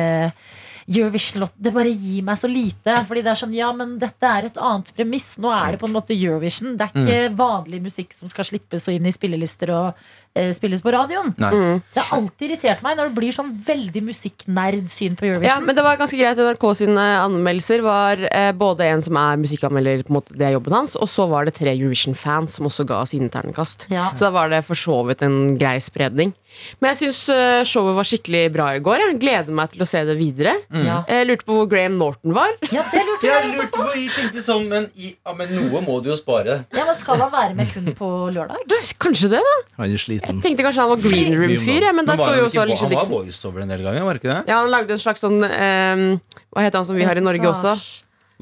[0.86, 1.52] Eurovision-låt.
[1.58, 2.94] Det bare gir meg så lite.
[3.08, 5.38] Fordi det er sånn, ja, men dette er et annet premiss.
[5.38, 6.76] Nå er det på en måte Eurovision.
[6.76, 7.36] Det er ikke Mm.
[7.36, 9.94] vanlig musikk som skal slippes og inn i spillelister og
[10.34, 11.32] eh, spilles på radioen.
[11.38, 11.80] Mm.
[11.94, 15.48] Det har alltid irritert meg når det blir sånn veldig musikknerd-syn på Eurovision.
[15.48, 16.38] Ja, men det var ganske greit.
[16.44, 20.56] NRK sine anmeldelser var eh, både en som er musikkanmelder, på en måte, det er
[20.56, 23.86] jobben hans, og så var det tre Eurovision-fans som også ga sine terningkast.
[23.94, 24.10] Ja.
[24.14, 26.34] Så da var det for så vidt en grei spredning.
[26.78, 29.00] Men jeg syns showet var skikkelig bra i går.
[29.02, 30.52] Jeg gleder meg til å se det videre.
[30.84, 31.00] Ja.
[31.10, 32.52] Jeg lurte på hvor Graham Norton var.
[32.70, 33.86] ja, det lurte Jeg jeg lurte på.
[33.98, 36.60] jeg tenkte sånn, men, i, ja, men noe må du jo spare.
[36.76, 38.70] Ja, men Skal han være med kun på lørdag?
[39.02, 39.56] Kanskje det, da?
[39.80, 42.46] Han er Jeg tenkte kanskje han var green room-fyr, ja, men der står han jo
[42.48, 43.04] også Alicia Dixon.
[43.04, 44.40] Han var voiceover en del ganger, var det ikke det?
[44.50, 46.08] Ja, han lagde en slags sånn um,
[46.54, 47.76] Hva heter han som vi har i Norge også?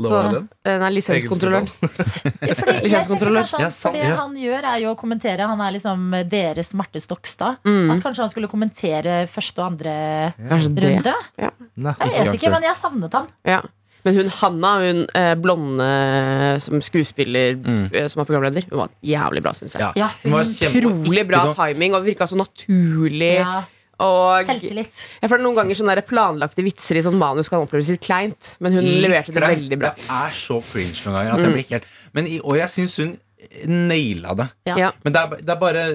[0.03, 0.19] Så,
[0.65, 1.67] eh, nei, lisenskontrolløren.
[2.49, 3.45] Ja, Lisenskontrollør.
[3.45, 5.45] kanskje Ja, sant, det han gjør, er jo å kommentere.
[5.51, 7.61] Han er liksom deres Marte Stokstad.
[7.69, 7.93] Mm.
[7.93, 9.95] At kanskje han skulle kommentere første og andre
[10.41, 11.15] runde?
[11.37, 13.31] Jeg vet ikke, men jeg savnet han.
[14.05, 15.89] Men hun Hanna, hun eh, blonde
[16.65, 17.85] som skuespiller Mm.
[17.95, 19.81] eh, som er programleder, hun var jævlig bra, syns jeg.
[19.83, 19.93] Ja.
[19.97, 23.35] Ja, Hun var kjempe- Utrolig bra ikke noe- timing, og virka så naturlig.
[23.39, 23.63] Ja,
[24.03, 25.05] Og selvtillit.
[25.23, 28.57] jeg føler noen ganger sånne der planlagte vitser i sånn manus kan oppleves litt kleint,
[28.59, 29.93] men hun leverte det veldig bra.
[29.95, 31.33] Det er så cringe noen ganger.
[31.33, 33.19] At jeg blir helt, men, i- og jeg syns hun
[33.67, 34.49] naila det.
[34.67, 34.77] Ja.
[34.77, 34.91] Ja.
[35.05, 35.87] Men det er, det er bare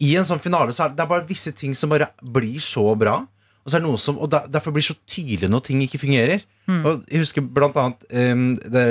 [0.00, 2.96] I en sånn finale så er det er bare visse ting som bare blir så
[2.96, 3.26] bra.
[3.68, 5.82] Og, så er det noe som, og der, derfor blir det så tydelig når ting
[5.84, 6.46] ikke fungerer.
[6.68, 8.84] Og jeg husker blant annet um, det,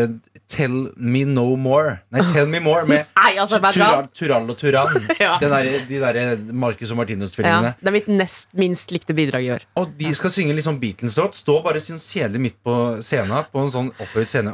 [0.49, 1.97] Tell Me No More.
[2.13, 3.57] Nei, Tell Me More med Nei, altså?
[3.73, 5.09] Tural, Tural og Turan.
[5.17, 5.36] Ja.
[5.41, 7.73] Den der, de der Marcus og Ja, Martinus-tvillingene.
[7.82, 9.65] det er mitt nest minst likte bidrag i år.
[9.82, 11.38] Og de skal synge litt sånn Beatles-låt.
[11.41, 13.49] Stå bare sin kjedelig midt på scenen.
[13.49, 14.53] På en sånn opphøyd scene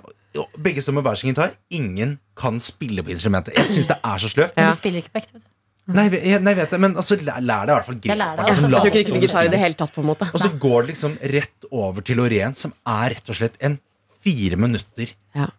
[0.58, 1.52] Begge står med hver sin gitar.
[1.70, 3.54] Ingen kan spille på instrumentet.
[3.54, 4.56] Jeg syns det er så sløvt.
[4.58, 5.36] Men de spiller ikke på ekte.
[5.38, 5.53] vet du.
[5.92, 8.40] Nei, jeg, nei, vet jeg, men altså, lær, deg i hvert fall det, grepet.
[8.40, 8.70] altså.
[8.72, 10.30] Jeg tror ikke gitar i det hele tatt, på en måte.
[10.32, 13.76] Og så går det liksom rett over til Lorent som er rett og slett en
[14.24, 15.50] fire minutter Ja.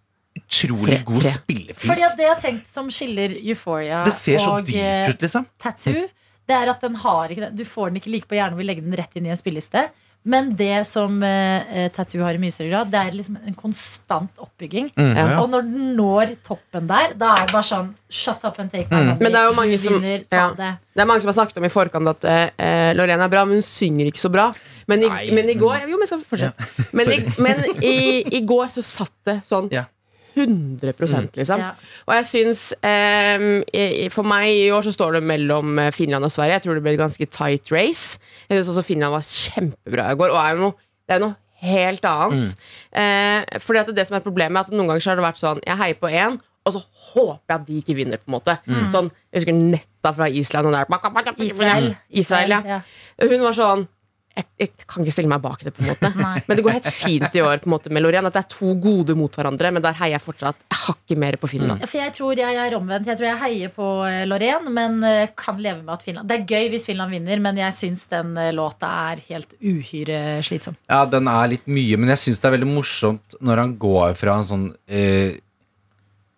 [0.41, 1.31] utrolig Tre- god tre.
[1.37, 1.91] spillefilm.
[1.93, 5.14] Fordi at det jeg har tenkt som skiller Euphoria Det ser så og eh, dyrt
[5.14, 5.47] ut, liksom.
[5.61, 6.07] Tattoo,
[6.49, 8.66] det er at den har ikke Du får den ikke like på hjernen og vil
[8.72, 9.91] legge den rett inn i en spilleliste.
[10.25, 13.55] Men det som eh, eh, Tattoo har i mye større grad, det er liksom en
[13.59, 14.87] konstant oppbygging.
[14.97, 15.25] Mm, Ja.
[15.35, 15.41] ja.
[15.43, 18.89] Og når den når toppen der, da er det bare sånn Shut up and take
[18.91, 19.18] my money.
[19.20, 20.47] Men det er jo mange som- vinner, ja.
[20.57, 20.70] det.
[20.95, 23.59] Det er mange som har snakket om i forkant at eh, Lorena er bra, men
[23.61, 24.47] hun synger ikke så bra.
[24.87, 26.70] Men i, men i går Jo, men jeg skal fortsette.
[26.95, 29.85] Men, i, men i, i går så satt det sånn Ja.
[30.37, 30.93] 100
[31.37, 31.59] liksom.
[31.59, 31.70] Ja.
[32.09, 32.62] Og jeg syns
[33.74, 36.53] i- For meg i år så står det mellom eh, Finland og Sverige.
[36.59, 38.18] Jeg tror det ble et ganske tight race.
[38.49, 40.30] Jeg syns også Finland var kjempebra i går.
[40.35, 40.74] Og er noe,
[41.09, 42.57] det er noe helt annet.
[42.93, 45.41] Eh, fordi at det som er problemet, er at noen ganger så har det vært
[45.41, 46.80] sånn Jeg heier på én, og så
[47.14, 48.16] håper jeg at de ikke vinner.
[48.18, 48.59] på en måte
[48.93, 50.72] Sånn, Jeg husker Netta fra Island.
[50.72, 50.87] Der,
[51.47, 51.97] Israel.
[52.11, 52.80] Israel ja.
[53.20, 53.89] Hun var sånn
[54.35, 56.11] jeg, jeg kan ikke stille meg bak det, på en måte.
[56.24, 56.41] Nei.
[56.49, 58.49] Men det går helt fint i år på en måte med Lorien At det er
[58.51, 61.85] to gode mot hverandre, men der heier jeg fortsatt hakket mer på Finland.
[61.85, 63.11] Ja, For jeg tror jeg er omvendt.
[63.11, 66.57] Jeg tror jeg heier på eh, men eh, kan leve med at Finland Det er
[66.57, 70.76] gøy hvis Finland vinner, men jeg syns den eh, låta er helt uhyre slitsom.
[70.91, 74.16] Ja, den er litt mye, men jeg syns det er veldig morsomt når han går
[74.18, 75.39] fra en sånn eh,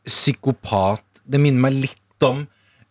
[0.07, 2.44] psykopat Det minner meg litt om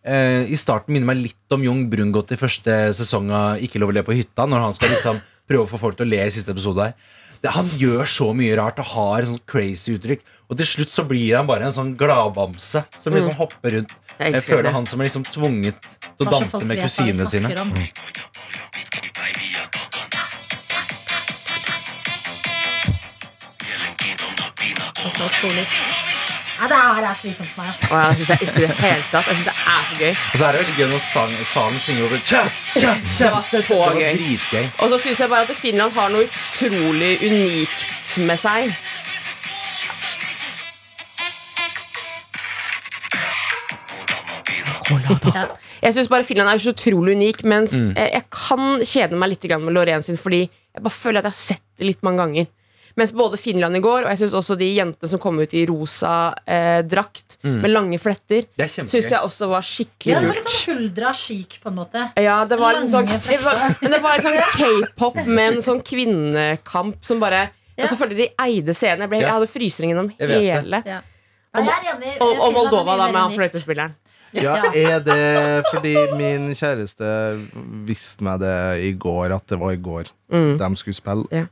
[0.06, 3.92] eh, I starten minner meg litt om Jung Brungot i første sesong av Ikke lov
[3.92, 6.22] å le på hytta, når han skal liksom prøve å få folk til å le
[6.24, 6.96] i siste episode her.
[7.42, 10.24] Det, han gjør så mye rart og har sånn crazy uttrykk.
[10.48, 13.92] Og til slutt så blir han bare en sånn gladbamse som liksom hopper rundt.
[13.92, 14.16] Mm.
[14.18, 14.74] Jeg Jeg føler det.
[14.78, 17.52] han som er liksom tvunget til å danse med kusinene sine.
[17.60, 17.74] om.
[25.06, 26.05] Og
[26.56, 27.82] Nei, det her er slitsomt for meg.
[27.90, 29.26] Og jeg syns jeg ikke i det hele tatt.
[29.28, 30.12] Jeg synes det er så gøy.
[30.32, 31.02] Og så er det veldig gøy når
[31.52, 32.42] sang, synger over tja,
[32.80, 34.12] tja, Det var så Det var gøy.
[34.22, 34.64] dritgøy.
[34.80, 38.72] Og så syns jeg bare at Finland har noe utrolig unikt med seg.
[45.34, 45.46] Ja.
[45.82, 49.44] Jeg syns bare Finland er så utrolig unik, mens eh, jeg kan kjede meg litt
[49.48, 52.22] grann med Loreen sin, fordi jeg bare føler at jeg har sett det litt mange
[52.22, 52.48] ganger.
[52.96, 55.66] Mens både Finland i går, og jeg syns også de jentene som kom ut i
[55.68, 56.12] rosa
[56.48, 60.38] eh, drakt med lange fletter, er syns jeg også var Ja, skikkelig det var kult.
[60.38, 62.06] litt sånn huldra chic, på en måte.
[62.24, 65.82] Ja, det var en sånn, det var, men det var sånn k-pop med en sånn
[65.84, 69.02] kvinnekamp som bare Og så følte de eide scenen.
[69.04, 70.80] Jeg, ble, jeg hadde frysninger gjennom hele.
[70.88, 71.02] Ja.
[71.56, 73.94] Og, og er Moldova, da, med han fløytespilleren.
[74.36, 74.70] Ja, Ja.
[74.74, 77.06] er det fordi min kjæreste
[77.88, 80.56] visste meg det i går, at det var i går Mm.
[80.58, 81.24] de skulle spille?
[81.30, 81.44] Ja.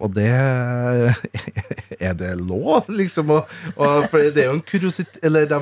[0.00, 0.26] Og det
[2.06, 3.30] Er det lov, liksom?
[3.30, 5.60] Og, og, for det er jo en kuriositet Eller de,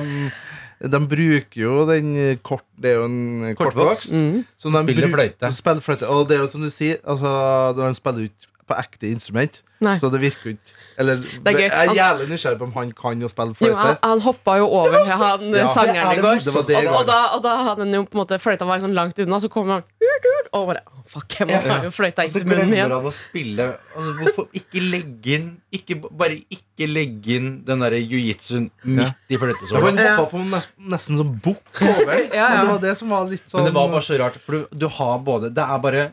[0.81, 2.13] de bruker jo den
[2.45, 4.15] kort Det er jo en Kortvokst.
[4.57, 5.51] som Spiller fløyte.
[5.51, 6.07] Spiller fløyte.
[6.07, 7.31] Og det er jo som du sier, altså,
[7.77, 9.61] de spiller jo ikke på ekte instrument.
[9.81, 9.95] Nei.
[9.99, 11.61] Så det virker jo ikke Eller er gøy.
[11.63, 14.65] jeg er jævlig nysgjerrig på om han kan å spille Jo, han, han hoppa jo
[14.67, 15.67] over han Ja.
[15.73, 16.39] sangeren i går.
[16.43, 18.39] det Det det i og, og, da, og da hadde han jo på en måte
[18.43, 19.83] fløyta var sånn langt unna, så kom han
[20.51, 21.61] og bare «Å, Fuck, jeg må Ja.
[21.61, 22.91] ta jo fløyta Og så inn til munnen glemmer igjen.
[22.91, 27.97] han å spille altså, Hvorfor ikke legge inn ikke, Bare ikke legge inn den derre
[28.01, 29.81] jiu-jitsuen midt i Ja, fløytesåla.
[29.85, 32.13] han hoppa på nesten, nesten som bukk over.
[32.33, 32.49] Ja, ja.
[32.49, 34.51] Og det var det som var litt sånn Men det var bare så rart, for
[34.51, 36.11] du, du har både Det er bare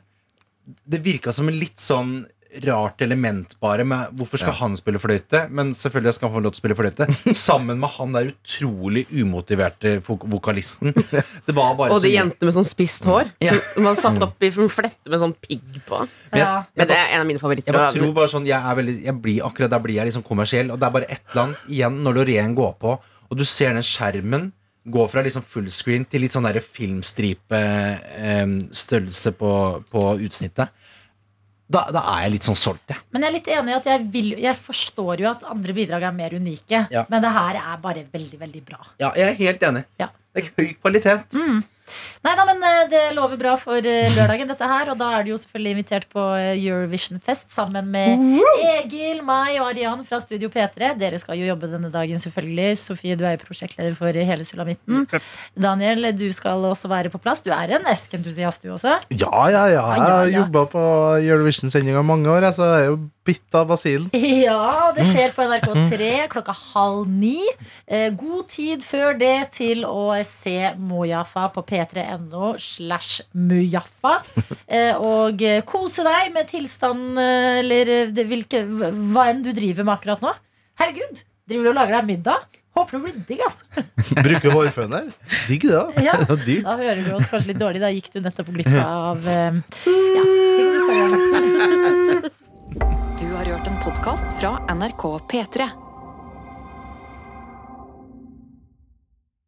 [0.86, 2.26] Det virka som en litt sånn
[2.64, 6.54] rart element bare med hvorfor skal han spille fløyte, men selvfølgelig skal han få lov
[6.54, 7.08] til å spille fløyte.
[7.46, 10.94] Sammen med han der utrolig umotiverte vokalisten.
[10.96, 13.32] Det var bare Og de jentene med sånn spisst hår.
[13.44, 13.56] Ja.
[13.82, 16.02] Man satt opp i en flette med sånn pigg på.
[16.36, 16.64] Ja.
[16.76, 17.72] Men det er en av mine favoritter.
[17.72, 20.24] Jeg bare tror bare sånn Jeg er veldig Jeg blir akkurat der blir jeg liksom
[20.26, 23.74] kommersiell Og det er bare ett land igjen Når Loreen går på Og du ser
[23.76, 24.50] den skjermen
[24.86, 27.60] Gå fra liksom fullscreen Til litt sånn der filmstripe
[28.18, 29.52] eh, på,
[29.92, 30.74] på utsnittet
[31.66, 33.00] da, da er jeg litt sånn solgt jeg.
[33.10, 36.06] Men jeg er litt enig i at jeg, vil, jeg forstår jo at andre bidrag
[36.06, 36.84] er mer unike.
[36.94, 37.02] Ja.
[37.10, 38.78] Men det her er bare veldig, veldig bra.
[39.02, 40.12] Ja, jeg er helt enig Ja.
[40.36, 41.36] Det er høy kvalitet
[42.24, 44.90] Nei da, men eh, det lover bra for eh, lørdagen, dette her.
[44.90, 48.22] Og da er du jo selvfølgelig invitert på eh, Eurovision Fest sammen med
[48.72, 50.94] Egil, meg og Arian fra Studio P3.
[50.98, 52.80] Dere skal jo jobbe denne dagen, selvfølgelig.
[52.80, 55.06] Sofie, du er jo prosjektleder for hele Sulamitten.
[55.54, 57.44] Daniel, du skal også være på plass.
[57.46, 58.98] Du er en Esk-entusiast, du også.
[59.14, 59.84] Ja, ja, ja.
[59.94, 60.86] Jeg har jobba på
[61.20, 62.50] Eurovision-sendinga mange år.
[62.56, 64.10] Så jeg er jo bitt av basillen.
[64.46, 67.40] Ja, det skjer på NRK3 klokka halv ni.
[68.18, 74.18] God tid før det til å se Mojaffa på p3.no slash Mujaffa.
[74.66, 77.92] Eh, og eh, kose deg med tilstanden eh, eller
[78.26, 80.34] hvilke, hva enn du driver med akkurat nå.
[80.80, 82.60] Herregud, driver du og lager deg middag?
[82.76, 83.62] Håper det blir digg, ass.
[84.26, 85.08] Bruke hårføner.
[85.48, 85.86] Digg det, da.
[86.10, 86.18] Ja,
[86.68, 87.80] da hører du oss kanskje litt dårlig.
[87.84, 89.48] Da gikk du nettopp glipp av ja,
[89.86, 92.34] ting du får gjøre.
[93.16, 95.85] Du har hørt en podkast fra NRK P3.